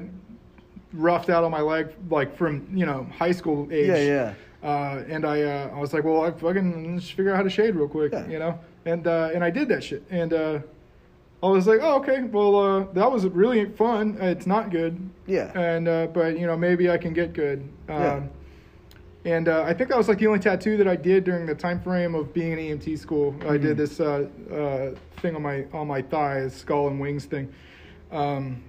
[0.94, 3.88] roughed out on my leg like from you know high school age.
[3.88, 4.34] Yeah, yeah.
[4.64, 7.50] Uh, and I uh, I was like, well, I fucking let's figure out how to
[7.50, 8.28] shade real quick, Yeah.
[8.28, 8.60] you know.
[8.86, 10.04] And uh, and I did that shit.
[10.12, 10.60] And uh,
[11.44, 14.18] I was like, oh, okay, well, uh, that was really fun.
[14.22, 14.98] It's not good.
[15.26, 15.52] Yeah.
[15.60, 17.60] And uh, but you know maybe I can get good.
[17.90, 18.22] Um, Yeah.
[19.24, 21.54] And uh, I think that was like the only tattoo that I did during the
[21.54, 23.36] time frame of being in EMT school.
[23.42, 23.64] I Mm-hmm.
[23.68, 27.52] did this uh, uh, thing on my on my thigh, skull and wings thing.
[28.12, 28.64] Um,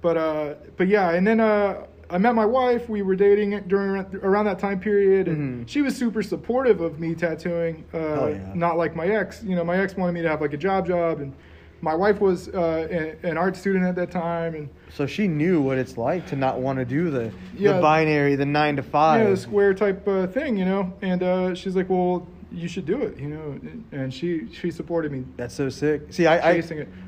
[0.00, 2.88] but uh, but yeah, and then uh, I met my wife.
[2.88, 5.68] We were dating during around that time period, and Mhm.
[5.68, 7.82] she was super supportive of me tattooing.
[7.92, 8.52] Uh, Hell yeah.
[8.54, 9.42] Not like my ex.
[9.42, 11.32] You know, my ex wanted me to have like a job job, and
[11.80, 15.76] my wife was uh, an art student at that time, and So she knew what
[15.76, 17.72] it's like to not want to do the Yeah.
[17.72, 19.20] the binary, the nine to five.
[19.24, 20.92] yeah, the square type uh, thing, you know.
[21.02, 23.58] And uh, she's like, "Well, you should do it," you know.
[23.90, 26.02] And she she supported me That's so sick.
[26.10, 26.62] See, I I.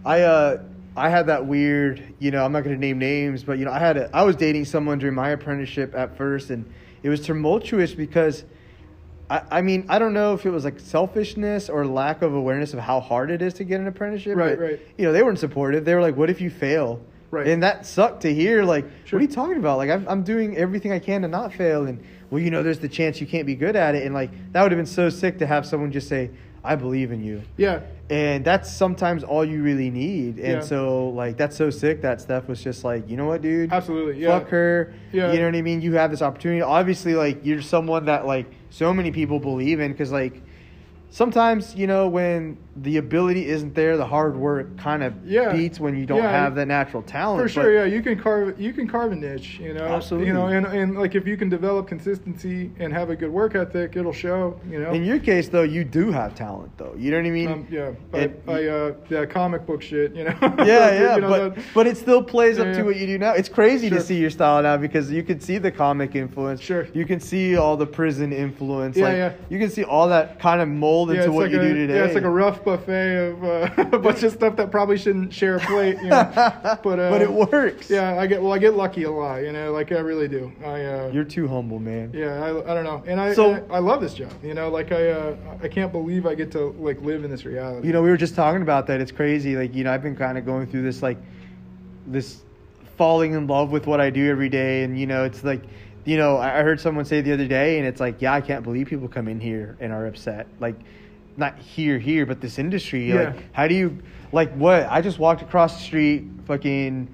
[0.05, 0.59] I uh
[0.97, 3.79] I had that weird, you know, I'm not gonna name names, but you know, I
[3.79, 6.65] had a, I was dating someone during my apprenticeship at first, and
[7.03, 8.45] it was tumultuous because.
[9.29, 12.75] I, I mean, I don't know if it was like selfishness or lack of awareness
[12.75, 14.37] of how hard it is to get an apprenticeship.
[14.37, 14.81] Right, but, right.
[14.97, 15.85] You know, they weren't supportive.
[15.85, 17.01] They were like, "What if you fail?"
[17.33, 17.49] Right.
[17.49, 18.63] And that sucked to hear.
[18.63, 19.19] Like, Sure.
[19.19, 19.79] what are you talking about?
[19.79, 21.87] Like, I'm, I'm doing everything I can to not fail.
[21.87, 24.05] And, well, you know, there's the chance you can't be good at it.
[24.05, 26.31] And, like, that would have been so sick to have someone just say,
[26.63, 27.43] I believe in you.
[27.57, 30.39] Yeah, And that's sometimes all you really need.
[30.39, 30.61] And Yeah.
[30.61, 33.73] so, like, that's so sick that Steph was just like, you know what, dude?
[33.73, 34.23] absolutely.
[34.23, 34.39] Yeah.
[34.39, 34.93] Fuck her.
[35.13, 35.33] Yeah.
[35.33, 35.81] You know what I mean?
[35.81, 36.63] You have this opportunity.
[36.63, 40.41] Obviously, like, you're someone that, like, so many people believe in because, like,
[41.11, 45.51] sometimes you know when the ability isn't there, the hard work kind of Yeah.
[45.53, 46.31] beats when you don't Yeah.
[46.31, 47.43] have that natural talent.
[47.43, 49.85] For sure, yeah, you can carve you can carve a niche, you know.
[49.87, 50.29] Absolutely.
[50.29, 53.55] You know, and, and like if you can develop consistency and have a good work
[53.55, 54.91] ethic, it'll show, you know.
[54.91, 56.93] In your case, though, you do have talent, though.
[56.99, 57.49] You know what I mean?
[57.51, 60.35] um, yeah, I, And- I uh, that comic book shit, you know.
[60.43, 62.83] yeah, yeah, You know, but that- but it still plays up to yeah.
[62.83, 63.33] what you do now.
[63.33, 63.99] It's crazy Sure.
[63.99, 66.61] to see your style now because you can see the comic influence.
[66.61, 66.87] Sure.
[66.93, 68.99] You can see all the prison influence.
[68.99, 69.33] Yeah, like, yeah.
[69.49, 71.63] You can see all that kind of mold yeah, into it's what like you a,
[71.69, 71.95] do today.
[71.97, 75.33] Yeah, it's like a rough buffet of uh, a bunch of stuff that probably shouldn't
[75.33, 76.33] share a plate, you know.
[76.83, 77.91] But uh, but it works.
[77.91, 80.53] Yeah, I get well, I get lucky a lot, you know, like I really do.
[80.65, 82.11] I uh, You're too humble, man.
[82.15, 84.69] yeah, I, I don't know, and I So- I, I love this job, you know,
[84.69, 87.87] like I uh, I can't believe I get to like live in this reality.
[87.87, 89.01] You know, we were just talking about that.
[89.01, 89.57] It's crazy.
[89.57, 91.19] Like, you know, I've been kind of going through this, like,
[92.07, 92.43] this
[92.97, 94.83] falling in love with what I do every day.
[94.85, 95.63] And, you know, it's like,
[96.07, 98.63] you know, I heard someone say the other day, and it's like, yeah, I can't
[98.63, 100.47] believe people come in here and are upset.
[100.61, 100.77] Like,
[101.37, 103.09] not here, here, but this industry.
[103.09, 103.15] Yeah.
[103.35, 103.99] Like, how do you,
[104.33, 104.87] like, what?
[104.89, 107.09] I just walked across the street, fucking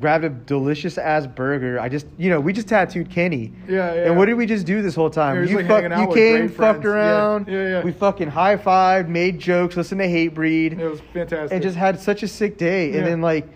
[0.00, 1.78] grabbed a delicious ass burger.
[1.78, 3.52] I just, you know, we just tattooed Kenny.
[3.68, 4.06] Yeah, yeah.
[4.06, 5.36] And what did we just do this whole time?
[5.44, 6.86] Yeah, you like fuck- you came, fucked friends.
[6.86, 7.46] Around.
[7.48, 7.82] yeah, yeah.
[7.84, 11.52] We fucking high fived, made jokes, listened to Hatebreed, It was fantastic.
[11.52, 12.90] and just had such a sick day.
[12.90, 12.98] Yeah.
[12.98, 13.46] And then like,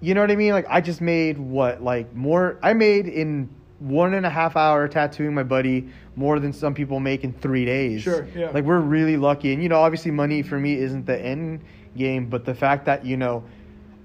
[0.00, 0.52] you know what I mean?
[0.52, 2.58] Like I just made what like more.
[2.64, 3.48] I made in
[3.78, 7.64] one and a half hour tattooing my buddy more than some people make in three
[7.64, 8.02] days.
[8.02, 8.50] Sure, yeah.
[8.50, 11.60] Like we're really lucky, and you know, obviously, money for me isn't the end
[11.96, 13.44] game, but the fact that you know,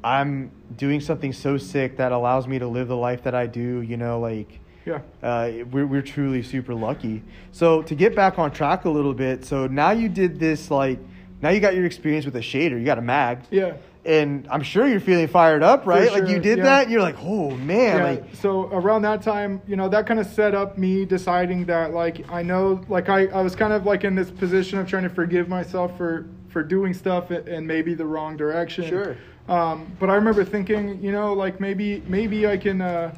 [0.03, 3.81] I'm doing something so sick that allows me to live the life that I do.
[3.81, 4.99] You know, like yeah.
[5.23, 7.23] uh, we're, we're truly super lucky.
[7.51, 10.99] So to get back on track a little bit, so now you did this like
[11.41, 13.73] now you got your experience with a shader, you got a mag, Yeah.
[14.03, 16.11] And I'm sure you're feeling fired up, right?
[16.11, 16.63] like you did yeah.
[16.63, 20.19] that, you're like, oh man, yeah, like so around that time, you know, that kind
[20.19, 23.85] of set up me deciding that like I know like I, I was kind of
[23.85, 27.67] like in this position of trying to forgive myself for for doing stuff in, in
[27.67, 28.87] maybe the wrong direction.
[28.87, 29.17] Sure.
[29.47, 33.15] Um, but I remember thinking, you know, like maybe maybe I can uh,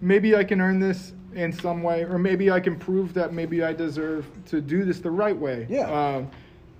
[0.00, 3.62] maybe I can earn this in some way, or maybe I can prove that maybe
[3.62, 5.66] I deserve to do this the right way.
[5.68, 5.90] Yeah.
[5.90, 6.30] Um,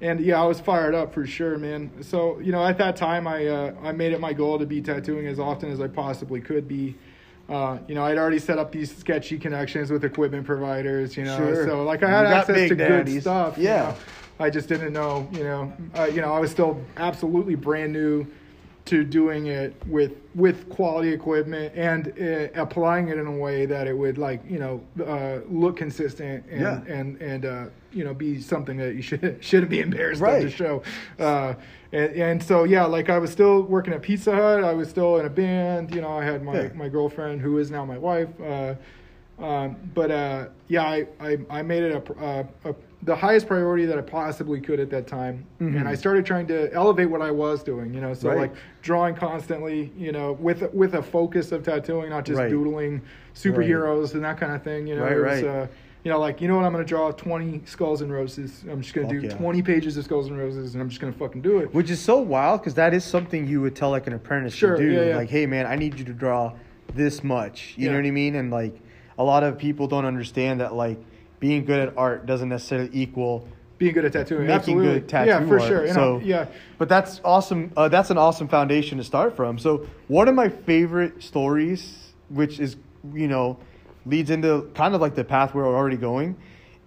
[0.02, 1.90] and yeah, I was fired up for sure, man.
[2.02, 4.82] So you know, at that time, I uh, I made it my goal to be
[4.82, 6.96] tattooing as often as I possibly could be.
[7.48, 11.16] Uh, you know, I'd already set up these sketchy connections with equipment providers.
[11.16, 11.66] You know, Sure.
[11.66, 13.14] so like I had access to daddies.
[13.14, 13.56] good stuff.
[13.58, 13.82] you Yeah.
[13.82, 13.94] know.
[14.40, 15.28] I just didn't know.
[15.32, 18.26] You know, uh, you know, I was still absolutely brand new
[18.86, 23.86] to doing it with with quality equipment and uh, applying it in a way that
[23.86, 26.80] it would like you know uh, look consistent and Yeah.
[26.92, 30.42] and and uh, you know be something that you should shouldn't be embarrassed of Right.
[30.42, 30.82] to show.
[31.18, 31.54] Uh,
[31.92, 34.64] and, and so yeah, like I was still working at Pizza Hut.
[34.64, 35.94] I was still in a band.
[35.94, 36.68] You know, I had my Yeah.
[36.74, 38.28] my girlfriend who is now my wife.
[38.40, 38.74] Uh,
[39.38, 42.74] um, but uh, yeah, I, I, I made it a, a, a
[43.04, 45.80] the highest priority that I possibly could at that time, Mhm.
[45.80, 47.92] and I started trying to elevate what I was doing.
[47.92, 48.38] You know, so Right.
[48.38, 49.90] like drawing constantly.
[49.98, 52.48] You know, with with a focus of tattooing, not just Right.
[52.50, 53.02] doodling
[53.34, 54.86] superheroes and that kind of thing.
[54.86, 55.44] You know, Right, it was, right.
[55.44, 55.66] Uh,
[56.04, 58.64] you know, like you know what, I'm gonna draw 20 skulls and roses.
[58.70, 59.34] I'm just gonna Fuck do yeah.
[59.36, 61.72] 20 pages of skulls and roses, and I'm just gonna fucking do it.
[61.72, 64.76] which is so wild because that is something you would tell like an apprentice Sure,
[64.76, 64.90] to do.
[64.92, 65.16] yeah, yeah.
[65.16, 66.54] Like, hey man, I need you to draw
[66.94, 67.74] this much.
[67.76, 68.34] You know what I mean?
[68.34, 68.74] And like
[69.18, 70.98] a lot of people don't understand that like
[71.40, 73.46] being good at art doesn't necessarily equal
[73.78, 74.92] Being good at tattooing, making absolutely.
[75.00, 75.68] good tattoo yeah, for art.
[75.68, 75.84] sure.
[75.84, 76.46] And So yeah,
[76.78, 77.72] But that's awesome.
[77.76, 79.58] Uh, that's an awesome foundation to start from.
[79.58, 82.76] So one of my favorite stories, which is
[83.14, 83.58] you know
[84.06, 86.36] leads into kind of like the path we're already going,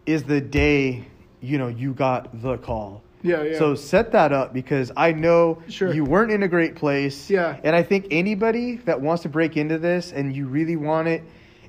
[0.05, 1.05] is the day
[1.41, 3.01] you know you got the call.
[3.22, 3.57] yeah, yeah.
[3.59, 5.93] So set that up because I know Sure.
[5.93, 7.30] you weren't in a great place.
[7.30, 7.57] Yeah.
[7.63, 11.24] And I think anybody that wants to break into this and you really want it,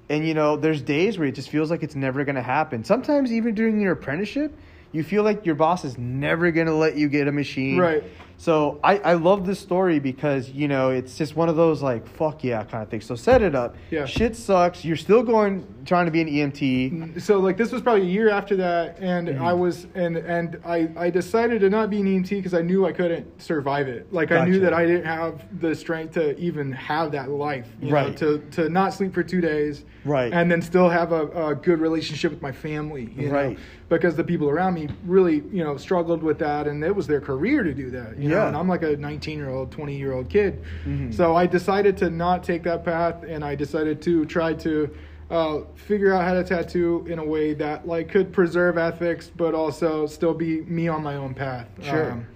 [0.09, 2.84] and you know, there's days where it just feels like it's never going to happen.
[2.84, 4.53] Sometimes even during your apprenticeship,
[4.92, 7.76] you feel like your boss is never going to let you get a machine.
[7.78, 8.05] Right.
[8.39, 12.07] So I, I love this story because, you know, it's just one of those like,
[12.07, 13.01] fuck yeah kind of thing.
[13.01, 13.76] So set it up.
[13.91, 14.05] Yeah.
[14.05, 14.84] Shit sucks.
[14.84, 17.20] You're still going, trying to be an EMT.
[17.22, 19.41] so like this was probably a year after that and Mhm.
[19.41, 22.84] i was and and i i decided to not be an emt because i knew
[22.87, 26.72] i couldn't survive it like i knew that i didn't have the strength to even
[26.72, 28.16] have that life you know, Right.
[28.16, 30.32] to to not sleep for two days Right.
[30.32, 33.51] and then still have a, a good relationship with my family you Right.
[33.57, 33.57] know
[33.89, 37.20] because the people around me really you know struggled with that and it was their
[37.20, 38.48] career to do that you know Yeah.
[38.48, 41.12] and i'm like a 19 year old 20 year old kid Mhm.
[41.14, 44.90] so i decided to not take that path and i decided to try to
[45.28, 49.54] uh, figure out how to tattoo in a way that like could preserve ethics but
[49.54, 52.12] also still be me on my own path Sure.
[52.12, 52.26] um,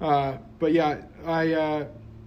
[0.00, 1.84] uh, but yeah i uh,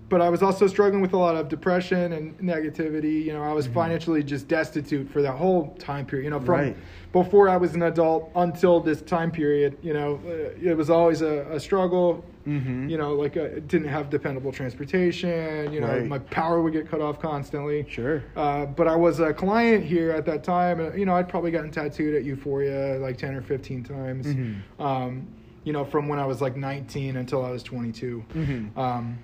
[0.08, 3.24] but I was also struggling with a lot of depression and negativity.
[3.24, 6.26] You know, I was financially just destitute for that whole time period.
[6.26, 6.78] You know, from Right.
[7.12, 9.78] before I was an adult until this time period.
[9.82, 12.24] You know, uh, it was always a, a struggle.
[12.46, 12.88] Mhm.
[12.92, 15.74] You know, like uh, didn't have dependable transportation.
[15.74, 16.06] You know, Right.
[16.08, 17.86] my power would get cut off constantly.
[17.90, 18.22] Sure.
[18.36, 20.80] Uh, but I was a client here at that time.
[20.80, 24.28] and You know, I'd probably gotten tattooed at Euphoria like 10 or 15 times.
[24.28, 24.56] Mhm.
[24.80, 25.28] Um,
[25.64, 28.24] you know, from when I was like 19 until I was 22.
[28.36, 28.78] Mhm.
[28.78, 29.18] Um,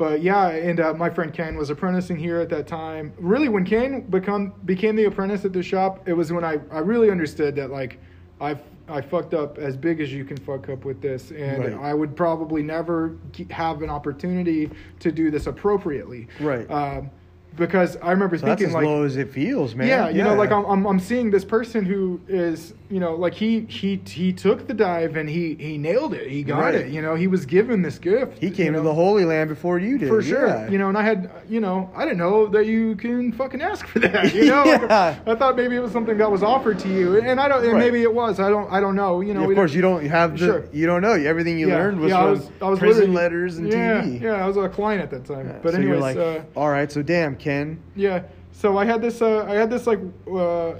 [0.00, 3.12] but yeah, and uh, my friend Ken was apprenticing here at that time.
[3.18, 6.78] Really, when Ken become became the apprentice at the shop, it was when I, I
[6.78, 7.98] really understood that like
[8.40, 8.56] I
[8.88, 11.74] I fucked up as big as you can fuck up with this, and Right.
[11.74, 13.18] I would probably never
[13.50, 14.70] have an opportunity
[15.00, 16.28] to do this appropriately.
[16.40, 16.68] Right.
[16.70, 17.10] Um,
[17.56, 19.86] because I remember So that's as like low as it feels, man.
[19.86, 23.34] yeah, you know, like I'm, I'm, I'm seeing this person who is, you know, like
[23.34, 26.28] he, he, he took the dive and he, he nailed it.
[26.28, 26.74] He got Right.
[26.74, 26.90] it.
[26.92, 28.38] You know, he was given this gift.
[28.40, 30.08] he came you to the Holy Land before you did.
[30.08, 30.48] for sure.
[30.48, 30.68] yeah.
[30.68, 33.86] You know, and I had, you know, I didn't know that you can fucking ask
[33.86, 34.34] for that.
[34.34, 35.18] You know, Yeah.
[35.24, 37.74] I thought maybe it was something that was offered to you, and I don't, and
[37.74, 37.78] Right.
[37.78, 38.40] maybe it was.
[38.40, 39.20] I don't, I don't know.
[39.20, 40.46] You know, of course, don't- you don't have the.
[40.46, 40.64] Sure.
[40.72, 41.12] You don't know.
[41.12, 44.02] Everything you Yeah, learned was yeah, from I was, I was prison letters and yeah,
[44.02, 44.20] TV.
[44.20, 45.46] Yeah, I was a client at that time.
[45.46, 47.80] Yeah, But so anyways, like, uh, all right, so damn, Ken.
[47.94, 48.22] Yeah.
[48.52, 49.22] So I had this.
[49.22, 50.00] Uh, I had this like.
[50.28, 50.72] Uh,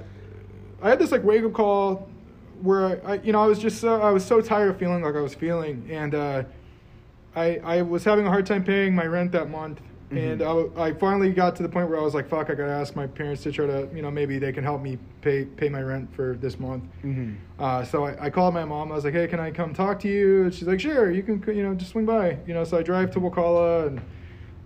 [0.83, 2.09] I had this like wake up call,
[2.62, 3.81] where I, you know, I was just.
[3.81, 6.43] So, I was so tired of feeling like I was feeling, and uh,
[7.37, 10.78] I I was having a hard time paying my rent that month, and Mhm.
[10.78, 12.97] I, I finally got to the point where I was like, fuck, I gotta ask
[12.97, 15.83] my parents to try to, you know, maybe they can help me pay pay my
[15.83, 16.85] rent for this month.
[17.05, 17.35] Mm-hmm.
[17.62, 18.91] Uh, so I, I called my mom.
[18.91, 21.22] I was like, "Hey, can I come talk to you?" And she's like, "Sure, you
[21.22, 21.43] can.
[21.55, 24.01] You know, just swing by." You know, so I drive to Wakulla and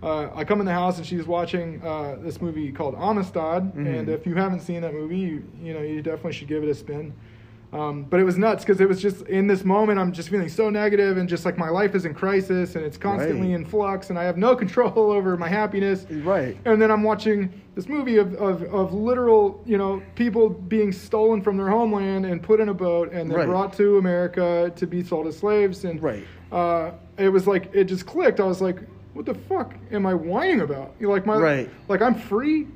[0.03, 3.73] uh, I come in the house and she's watching uh, this movie called Amistad.
[3.73, 3.99] Mhm.
[3.99, 6.69] And if you haven't seen that movie, you, you know, you definitely should give it
[6.69, 7.13] a spin.
[7.73, 10.47] Um, but it was nuts because it was just in this moment I'm just feeling
[10.47, 13.55] so negative and just like my life is in crisis and it's constantly Right.
[13.55, 16.05] in flux and I have no control over my happiness.
[16.09, 16.55] Right.
[16.63, 21.41] And then I'm watching this movie of, of, of literal, you know, people being stolen
[21.41, 23.47] from their homeland and put in a boat and then Right.
[23.47, 25.83] brought to America to be sold as slaves.
[25.83, 26.23] And Right.
[26.53, 28.39] uh, it was like it just clicked.
[28.39, 28.77] I was like,
[29.15, 30.93] what the fuck am I whining about?
[30.99, 31.69] You like my Right.
[31.87, 32.67] like I'm free.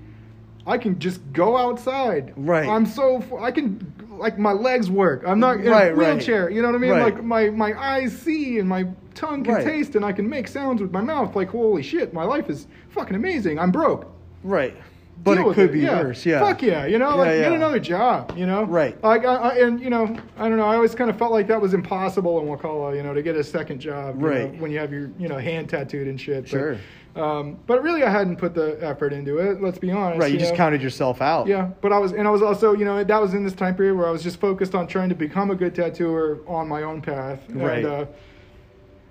[0.66, 2.34] I can just go outside.
[2.36, 2.68] Right.
[2.68, 5.24] I'm so I can like my legs work.
[5.28, 6.14] I'm not in Right, a right.
[6.16, 6.50] wheelchair.
[6.50, 6.92] You know what I mean?
[6.92, 7.14] Right.
[7.14, 9.66] Like my my eyes see and my tongue can Right.
[9.66, 11.36] taste and I can make sounds with my mouth.
[11.36, 13.60] Like holy shit, my life is fucking amazing.
[13.60, 14.08] I'm broke.
[14.44, 14.76] Right.
[15.24, 16.26] But it could be worse.
[16.26, 16.40] Yeah.
[16.40, 16.86] Fuck yeah.
[16.86, 18.38] You know, Yeah, like get another job.
[18.38, 18.64] You know.
[18.64, 19.02] Right.
[19.04, 20.66] Like I, I, and you know I don't know.
[20.66, 22.96] I always kind of felt like that was impossible in Wakulla.
[22.96, 24.20] You know, to get a second job.
[24.22, 24.54] you Right.
[24.54, 26.44] know, when you have your you know hand tattooed and shit.
[26.44, 26.78] But, Sure.
[27.16, 29.62] um, but really, I hadn't put the effort into it.
[29.62, 30.22] Let's be honest.
[30.22, 30.32] Right.
[30.32, 30.58] You just know?
[30.58, 31.48] counted yourself out.
[31.48, 33.76] Yeah, but I was, and I was also, you know, that was in this time
[33.76, 36.84] period where I was just focused on trying to become a good tattooer on my
[36.84, 37.40] own path.
[37.50, 37.80] Right.
[37.80, 38.06] And, uh,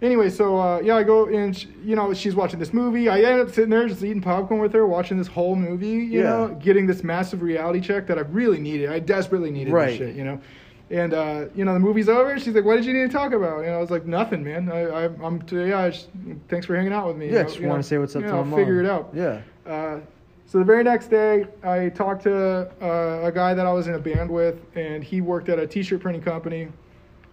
[0.03, 3.09] anyway, so uh, yeah, I go and sh you know she's watching this movie.
[3.09, 5.89] I end up sitting there just eating popcorn with her, watching this whole movie.
[5.89, 6.23] You Yeah.
[6.23, 8.91] know, getting this massive reality check that I really needed.
[8.91, 9.89] I desperately needed Right.
[9.91, 10.17] this shit.
[10.17, 10.41] You know.
[10.91, 12.39] And uh, you know the movie's over.
[12.39, 14.71] She's like, "What did you need to talk about?" And I was like, "Nothing, man.
[14.73, 15.81] I, I, I'm yeah.
[15.81, 16.09] I just,
[16.49, 17.27] thanks for hanging out with me.
[17.27, 17.43] you Yeah.
[17.43, 18.59] know, Just want know, to say what's up you to know, my mom.
[18.59, 19.11] Figure it out.
[19.13, 19.41] Yeah.
[19.67, 19.99] Uh,
[20.47, 23.97] so the very next day, I talked to uh, a guy that I was in
[23.97, 26.69] a band with, and he worked at a T-shirt printing company.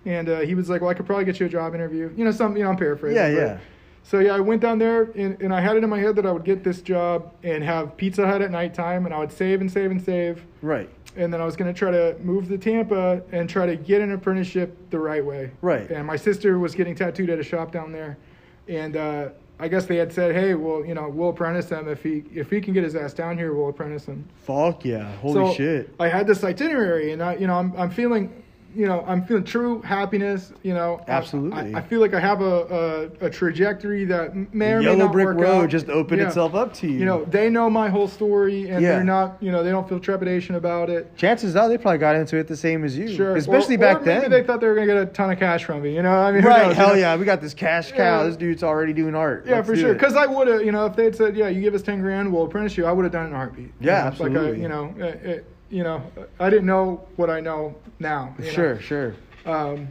[0.05, 2.25] And uh, he was like, "Well, I could probably get you a job interview." You
[2.25, 3.15] know, some you know, I'm paraphrasing.
[3.17, 3.57] Yeah, yeah.
[4.03, 6.27] So yeah, I went down there, and, and I had it in my head that
[6.27, 9.61] I would get this job and have Pizza Hut at nighttime, and I would save
[9.61, 10.87] and save and save, Right.
[11.15, 14.01] and then I was going to try to move to Tampa and try to get
[14.03, 15.49] an apprenticeship the right way.
[15.61, 15.89] Right.
[15.89, 18.19] And my sister was getting tattooed at a shop down there,
[18.67, 19.29] and uh,
[19.59, 22.51] I guess they had said, "Hey, well, you know, we'll apprentice him if he if
[22.51, 25.15] he can get his ass down here, we'll apprentice him." Fuck yeah.
[25.15, 25.95] Holy so shit.
[25.99, 28.43] I had this itinerary, and I, you know, I'm I'm feeling.
[28.75, 30.51] You know, I'm feeling true happiness.
[30.63, 31.73] You know, Absolutely.
[31.73, 34.97] I, I feel like I have a, a, a trajectory that may or may Yellow
[34.97, 35.69] not brick work road out.
[35.69, 36.27] just opened Yeah.
[36.27, 36.99] itself up to you.
[36.99, 38.91] You know, they know my whole story, and Yeah.
[38.95, 39.37] they're not.
[39.41, 41.15] You know, they don't feel trepidation about it.
[41.15, 43.07] Chances are they probably got into it the same as you.
[43.15, 43.35] Sure.
[43.37, 44.31] Especially Or- back or maybe then.
[44.31, 45.95] they thought they were gonna get a ton of cash from me.
[45.95, 46.67] You know, I mean, right.
[46.67, 46.99] knows, Hell you know?
[46.99, 47.15] yeah.
[47.15, 48.19] We got this cash cow.
[48.21, 48.23] Yeah.
[48.27, 49.45] This dude's already doing art.
[49.47, 49.93] Yeah, Let's for sure.
[49.93, 52.31] Because I would have, you know, if they'd said, "Yeah, you give us ten grand,
[52.33, 53.65] we'll apprentice you," I would have done it in a heartbeat.
[53.65, 54.59] You Yeah, know, it's Like absolutely.
[54.59, 55.45] I, you know, it, it,
[55.75, 56.01] you know,
[56.39, 58.33] I didn't know what I know now.
[58.39, 58.51] you know?
[58.51, 59.15] Sure, sure.
[59.45, 59.89] Um,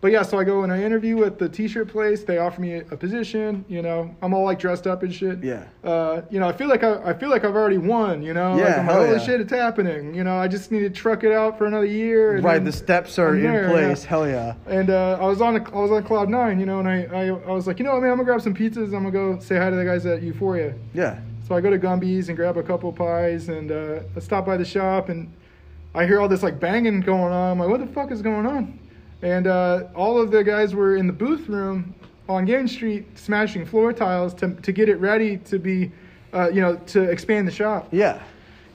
[0.00, 2.24] but yeah, so I go and I interview at the t-shirt place.
[2.24, 3.64] They offer me a, position.
[3.68, 5.42] You know, I'm all like dressed up and shit.
[5.42, 5.64] Yeah.
[5.84, 8.22] Uh, you know, I feel like I, I feel like I've already won.
[8.24, 8.56] You know.
[8.58, 9.18] Yeah, Like, I'm Holy yeah.
[9.18, 10.12] shit, it's happening.
[10.14, 12.34] You know, I just need to truck it out for another year.
[12.34, 14.02] and Right, the steps are I'm in there, place.
[14.02, 14.08] yeah.
[14.10, 14.54] Hell yeah.
[14.66, 17.04] And uh, I was on a, I was on cloud nine, you know, and I,
[17.04, 18.86] I I was like, you know what, man, I'm gonna grab some pizzas.
[18.94, 20.74] I'm gonna go say hi to the guys at Euphoria.
[20.92, 21.20] Yeah.
[21.46, 24.56] So I go to Gumby's and grab a couple pies, and uh, I stop by
[24.56, 25.30] the shop, and
[25.94, 27.52] I hear all this like banging going on.
[27.52, 28.78] I'm like, what the fuck is going on?
[29.20, 31.94] And uh, all of the guys were in the booth room,
[32.28, 35.92] on Gaines Street smashing floor tiles to to get it ready to be,
[36.32, 37.88] uh, you know, to expand the shop.
[37.90, 38.22] Yeah.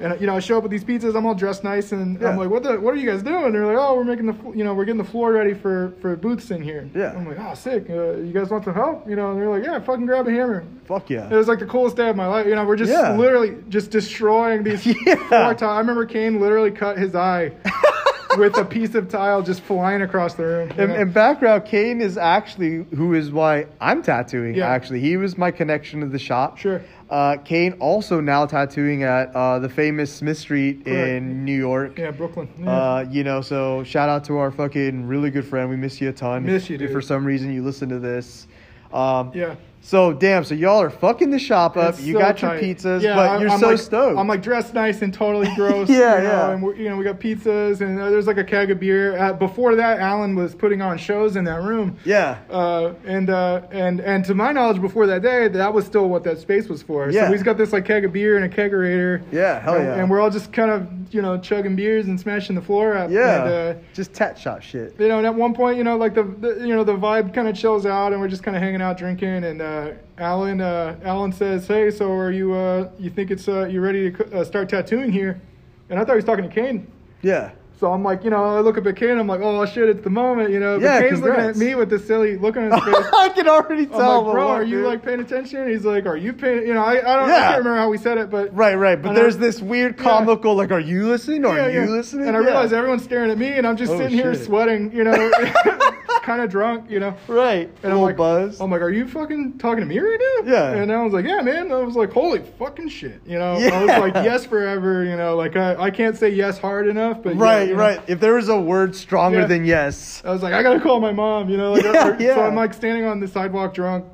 [0.01, 1.15] And you know, I show up with these pizzas.
[1.15, 2.29] I'm all dressed nice, and Yeah.
[2.29, 2.79] I'm like, "What the?
[2.79, 5.01] What are you guys doing?" They're like, "Oh, we're making the, you know, we're getting
[5.01, 7.11] the floor ready for for booths in here." Yeah.
[7.17, 7.89] I'm like, "Oh, sick.
[7.89, 10.31] Uh, you guys want some help?" You know, and they're like, "Yeah, fucking grab a
[10.31, 11.27] hammer." Fuck yeah.
[11.29, 12.45] It was like the coolest day of my life.
[12.47, 13.15] You know, we're just Yeah.
[13.17, 15.15] literally just destroying these Yeah.
[15.27, 15.63] floor tiles.
[15.63, 17.51] I remember Kane literally cut his eye
[18.37, 20.71] with a piece of tile just flying across the room.
[20.77, 24.55] And, and background, Kane is actually who is why I'm tattooing.
[24.55, 24.67] Yeah.
[24.69, 26.57] Actually, he was my connection to the shop.
[26.57, 26.81] Sure.
[27.09, 31.09] Uh, Kane also now tattooing at uh, the famous Smith Street Correct.
[31.09, 31.97] in New York.
[31.97, 32.47] yeah, Brooklyn.
[32.59, 32.69] Yeah.
[32.71, 35.69] Uh, you know, so shout out to our fucking really good friend.
[35.71, 36.45] We miss you a ton.
[36.45, 36.91] Miss you, If dude.
[36.91, 38.47] for some reason you listen to this.
[38.93, 39.55] Um, yeah.
[39.81, 41.95] So damn, so y'all are fucking the shop up.
[41.95, 42.61] It's you so got tight.
[42.61, 44.19] your pizzas, Yeah, but I'm- you're I'm so like, stoked.
[44.19, 45.89] I'm like dressed nice and totally gross.
[45.89, 46.51] Yeah, you know, yeah.
[46.51, 49.17] And we, you know, we got pizzas, and uh, there's like a keg of beer.
[49.17, 51.97] Uh, before that, Alan was putting on shows in that room.
[52.05, 56.07] yeah, Uh, and uh, and and to my knowledge, before that day, that was still
[56.09, 57.09] what that space was for.
[57.09, 57.25] Yeah.
[57.25, 59.23] So we've got this like keg of beer and a kegerator.
[59.31, 59.95] Yeah, hell and, yeah.
[59.95, 63.09] And we're all just kind of you know chugging beers and smashing the floor up.
[63.09, 64.93] yeah, And, uh, just tat shop shit.
[64.99, 67.33] you know, and at one point, you know, like the, the you know the vibe
[67.33, 69.43] kind of chills out, and we're just kind of hanging out drinking.
[69.45, 72.53] And uh, Alan, uh, Alan says, "Hey, so are you?
[72.53, 75.41] Uh, you think it's uh, you ready to uh, start tattooing here?"
[75.89, 76.91] And I thought he was talking to Kane.
[77.21, 79.17] Yeah, So I'm like, you know, I look at Kane.
[79.17, 80.77] I'm like, oh shit, it's the moment, you know.
[80.79, 83.05] Yeah, Kane's looking at me with this silly look on his face.
[83.13, 84.23] I can already I'm tell.
[84.23, 84.85] like, bro, are you dude.
[84.85, 85.69] like paying attention?
[85.69, 86.67] He's like, are you paying?
[86.67, 89.01] You know, I, I don't, I can't remember how we said it, but Right, right.
[89.01, 90.03] But there's I- this weird Yeah.
[90.03, 91.45] comical, like, are you listening?
[91.45, 91.85] Or Yeah, are you yeah.
[91.87, 92.27] listening?
[92.27, 92.47] And I Yeah.
[92.47, 95.31] realize everyone's staring at me, and I'm just Oh, sitting here sweating, you know,
[96.23, 97.15] kind of drunk, you know.
[97.29, 97.69] Right.
[97.81, 98.59] And little I'm like, buzz.
[98.59, 100.51] I'm like, are you fucking talking to me right now?
[100.51, 100.71] Yeah.
[100.73, 101.71] And I was like, yeah, man.
[101.71, 103.53] I was like, holy fucking shit, you know.
[103.53, 105.35] I was like, yes forever, you know.
[105.37, 107.81] Like I, I can't say yes hard enough, but yeah, right, you know.
[107.81, 108.01] right.
[108.07, 109.45] If there was a word stronger Yeah.
[109.47, 110.21] than yes.
[110.25, 111.73] I was like, I gotta call my mom, you know.
[111.73, 112.35] Like, Yeah, or- yeah.
[112.35, 114.05] So I'm like standing on the sidewalk, drunk,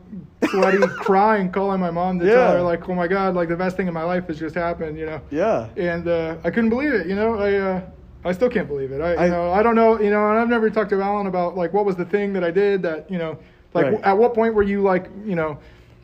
[0.50, 2.34] sweaty, crying, calling my mom to Yeah.
[2.36, 4.56] tell her like, oh my god, like the best thing in my life has just
[4.56, 5.22] happened, you know.
[5.32, 5.68] Yeah.
[5.78, 7.36] And uh, I couldn't believe it, you know.
[7.40, 7.82] I uh,
[8.24, 9.02] I still can't believe it.
[9.02, 11.28] I, I- you know I don't know, you know, and I've never talked to Alan
[11.28, 13.38] about like what was the thing that I did that you know,
[13.74, 14.02] like Right.
[14.04, 15.58] at what point were you like you know.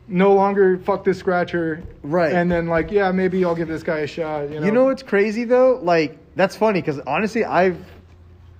[0.08, 2.32] No longer fuck this scratcher, Right.
[2.34, 4.50] And then like, yeah, maybe I'll give this guy a shot.
[4.50, 5.78] You know, You know what's crazy though?
[5.80, 7.78] Like that's funny because honestly, I've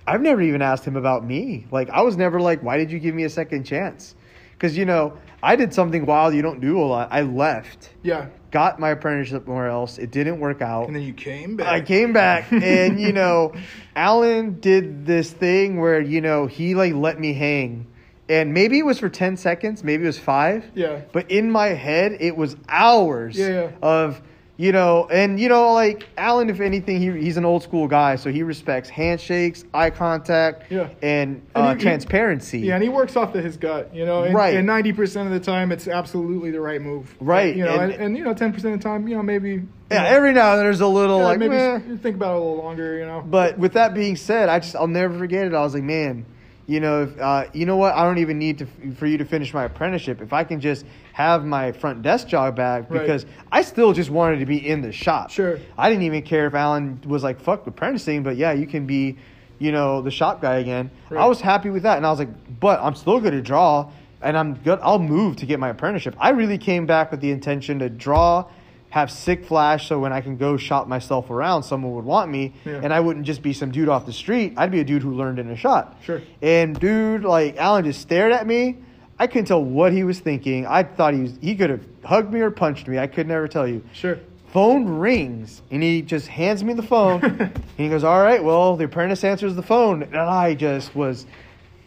[0.05, 1.65] I've never even asked him about me.
[1.71, 4.15] Like I was never like, why did you give me a second chance?
[4.53, 7.09] Because you know, I did something wild you don't do a lot.
[7.11, 9.97] I left, Yeah, got my apprenticeship somewhere else.
[9.97, 10.87] It didn't work out.
[10.87, 11.67] and then you came back.
[11.67, 13.53] I came back and you know,
[13.95, 17.87] Alan did this thing where you know he like let me hang,
[18.29, 20.63] and maybe it was for ten seconds, maybe it was five.
[20.75, 21.01] Yeah.
[21.11, 23.37] But in my head, it was hours.
[23.37, 23.71] Yeah, yeah.
[23.81, 24.21] Of
[24.55, 28.15] you know, and you know, like Alan, if anything, he he's an old school guy,
[28.17, 30.89] so he respects handshakes, eye contact, Yeah.
[31.01, 32.59] and, And uh, he- he- transparency.
[32.59, 34.23] Yeah, and he works off of his gut, you know.
[34.23, 34.55] And, Right.
[34.55, 37.15] And ninety percent of the time, it's absolutely the right move.
[37.19, 39.23] Right, You know, and- and, and, you know, ten percent of the time, you know,
[39.23, 39.63] maybe.
[39.91, 41.75] Yeah, know, every now and then there's a little yeah, like maybe meh.
[41.75, 43.23] s- think about it a little longer, you know.
[43.25, 45.53] But with that being said, I just I'll never forget it.
[45.53, 46.25] I was like, man,
[46.65, 47.93] you know, if, uh, you know what?
[47.93, 50.21] I don't even need to for you to finish my apprenticeship.
[50.21, 53.01] If I can just have my front desk job back, Right.
[53.01, 55.29] because I still just wanted to be in the shop.
[55.29, 55.59] Sure.
[55.77, 59.17] I didn't even care if Alan was like, fuck apprenticing, but yeah, you can be,
[59.59, 60.89] you know, the shop guy again.
[61.11, 63.91] I was happy with that, and I was like, but I'm still going to draw.
[64.21, 64.79] And I'm good.
[64.81, 66.15] I'll move to get my apprenticeship.
[66.17, 68.45] I really came back with the intention to draw,
[68.93, 72.53] have sick flash, so when I can go shop myself around, someone would want me,
[72.63, 72.79] Yeah.
[72.83, 74.53] and I wouldn't just be some dude off the street.
[74.55, 75.97] I'd be a dude who learned in a shot.
[76.03, 76.21] Sure.
[76.43, 78.77] And dude, like Alan just stared at me.
[79.17, 80.67] I couldn't tell what he was thinking.
[80.67, 82.99] I thought he was he could have hugged me or punched me.
[82.99, 83.83] I could never tell you.
[83.93, 84.19] Sure.
[84.51, 88.75] Phone rings and he just hands me the phone and he goes, "All right, well,
[88.77, 91.25] the apprentice answers the phone." And I just was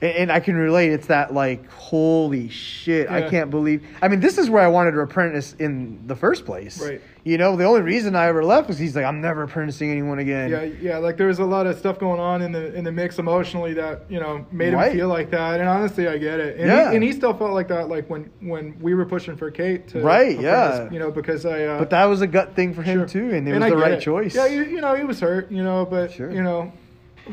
[0.02, 0.92] and- and I can relate.
[0.92, 3.10] It's that like, holy shit!
[3.10, 3.82] I can't believe.
[4.02, 6.82] I mean, this is where I wanted to apprentice in the first place.
[6.84, 7.00] Right.
[7.24, 10.18] You know, the only reason I ever left was he's like, "I'm never apprenticing anyone
[10.20, 10.98] again." Yeah, yeah.
[10.98, 13.74] Like there was a lot of stuff going on in the in the mix emotionally
[13.74, 14.92] that you know made Right.
[14.92, 15.58] him feel like that.
[15.58, 16.56] And honestly, I get it.
[16.58, 16.90] And, Yeah.
[16.90, 19.88] he, and he still felt like that, like when when we were pushing for Kate
[19.88, 20.88] to Right, yeah.
[20.90, 21.64] You know, because I.
[21.64, 23.06] Uh, But that was a gut thing for him Sure.
[23.06, 24.00] too, and it And was I the right it.
[24.00, 24.34] choice.
[24.36, 26.30] Yeah, you, you know, he was hurt, you know, but Sure.
[26.30, 26.70] you know,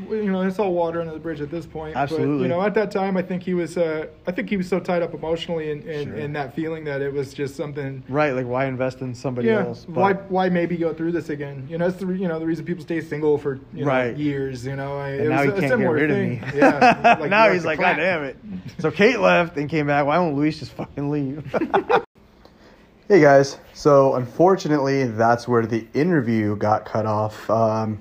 [0.10, 1.94] you know, it's all water under the bridge at this point.
[1.94, 2.44] But, Absolutely.
[2.44, 4.80] you know, at that time, I think he was, uh, I think he was so
[4.80, 6.16] tied up emotionally in, in, Sure.
[6.16, 8.04] in that feeling that it was just something.
[8.10, 9.66] Right, like why invest in somebody Yeah.
[9.66, 9.86] else?
[9.86, 10.14] But- Why?
[10.14, 11.68] Why maybe go through this again?
[11.70, 14.16] You know, it's the you know the reason people stay single for you know, Right.
[14.18, 14.66] years.
[14.66, 16.44] You know, I, And it now was he a can't get similar rid thing.
[16.44, 16.60] of me.
[16.60, 17.18] Yeah.
[17.20, 17.98] like, now he's like, clap.
[17.98, 18.38] God damn it.
[18.80, 20.06] So Kate left and came back.
[20.06, 21.46] Why won't Luis just fucking leave?
[23.08, 23.58] hey guys.
[23.74, 27.50] So unfortunately, that's where the interview got cut off.
[27.50, 28.00] Um,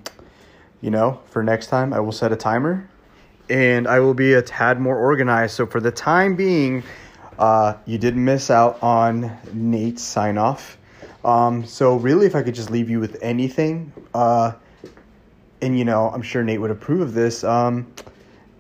[0.83, 2.87] you know, for next time, I will set a timer
[3.49, 5.55] and I will be a tad more organized.
[5.55, 6.83] So for the time being,
[7.39, 10.76] uh, you didn't miss out on Nate's sign off.
[11.24, 14.53] Um, so really, if I could just leave you with anything, uh,
[15.61, 17.45] and you know, I'm sure Nate would approve of this.
[17.45, 17.93] Um,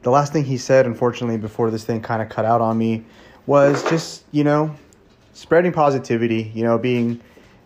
[0.02, 3.04] the last thing he said, unfortunately, before this thing kind of cut out on me,
[3.46, 4.74] was just you know,
[5.32, 6.52] spreading positivity.
[6.54, 7.20] You know, being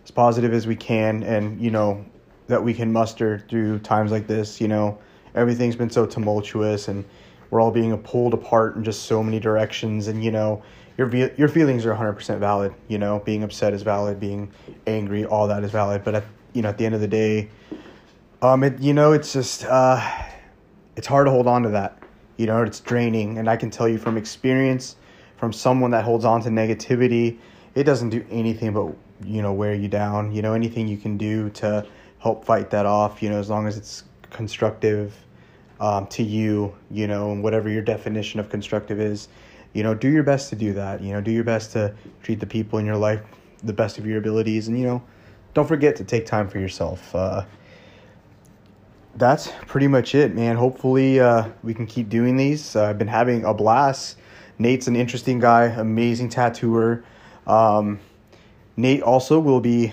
[0.05, 2.05] as positive as we can, and you know,
[2.49, 4.61] that we can muster through times like this.
[4.61, 4.99] You know,
[5.35, 7.05] everything's been so tumultuous, and
[7.51, 10.63] we're all being pulled apart in just so many directions, and you know
[10.99, 12.75] your your feelings are 100% valid.
[12.89, 14.51] You know, being upset is valid, being
[14.87, 16.05] angry, all that is valid.
[16.05, 17.51] But at you know, at the end of the day,
[18.43, 20.01] um, it you know, it's just uh,
[20.97, 22.03] it's hard to hold on to that.
[22.37, 24.97] You know, it's draining, and I can tell you from experience,
[25.37, 27.39] from someone that holds on to negativity,
[27.75, 28.95] it doesn't do anything but
[29.25, 30.33] you know wear you down.
[30.33, 31.87] You know, anything you can do to
[32.19, 33.23] help fight that off.
[33.23, 35.15] You know, as long as it's constructive
[35.81, 39.29] um, to you, you know, and whatever your definition of constructive is
[39.77, 41.03] you know, do your best to do that.
[41.03, 43.21] You know, do your best to treat the people in your life
[43.63, 45.03] the best of your abilities, and you know,
[45.53, 47.15] don't forget to take time for yourself.
[47.15, 47.45] Uh,
[49.17, 50.57] that's pretty much it, man.
[50.57, 52.75] Hopefully, uh, we can keep doing these.
[52.75, 54.17] Uh, I've been having a blast.
[54.59, 57.05] Nate's an interesting guy, amazing tattooer.
[57.47, 58.01] Um,
[58.79, 59.93] Nate also will be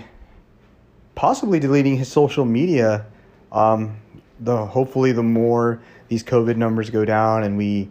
[1.14, 3.06] possibly deleting his social media.
[3.52, 3.98] Um,
[4.40, 7.88] the hopefully the more these COVID numbers go down and we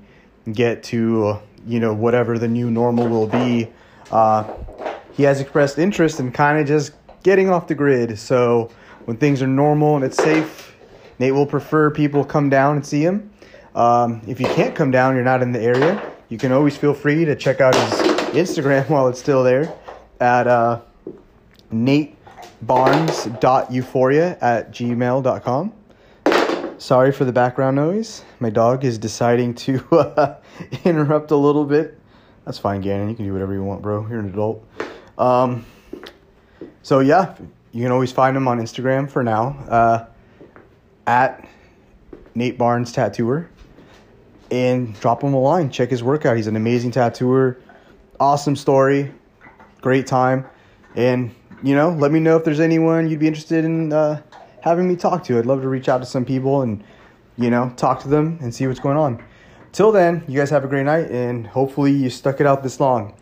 [0.52, 3.70] get to you know whatever the new normal will be.
[4.12, 4.52] Uh,
[5.14, 6.94] he has expressed interest in kind of just
[7.24, 8.18] getting off the grid.
[8.20, 8.70] So
[9.06, 10.76] when things are normal and it's safe,
[11.20, 13.32] Nate will prefer people come down and see him.
[13.76, 16.94] Um, if you can't come down, you're not in the area, you can always feel
[16.94, 17.94] free to check out his
[18.34, 19.74] Instagram while it's still there
[20.20, 20.82] at uh,
[22.66, 25.74] natebarnes.euphoria at gmail.com.
[26.78, 28.24] Sorry for the background noise.
[28.40, 30.36] My dog is deciding to uh,
[30.84, 31.98] interrupt a little bit.
[32.46, 33.10] That's fine, Gannon.
[33.10, 34.06] You can do whatever you want, bro.
[34.08, 34.68] You're an adult.
[35.18, 35.66] Um,
[36.82, 37.36] so yeah,
[37.72, 40.06] you can always find him on Instagram for now uh,
[41.08, 41.48] at
[42.36, 43.48] Nate Barnes Tattooer,
[44.52, 45.70] and drop him a line.
[45.70, 46.36] Check his work out.
[46.36, 47.58] He's an amazing tattooer.
[48.20, 49.12] Awesome story.
[49.82, 50.46] Great time.
[50.96, 51.34] And
[51.64, 53.92] you know, let me know if there's anyone you'd be interested in.
[53.92, 54.22] Uh,
[54.64, 55.38] having me talk to.
[55.38, 56.82] I'd love to reach out to some people and,
[57.38, 59.22] you know, talk to them and see what's going on.
[59.74, 62.80] Till then, you guys have a great night and hopefully you stuck it out this
[62.80, 63.14] long.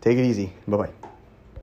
[0.00, 0.54] Take it easy.
[0.66, 0.97] Bye bye.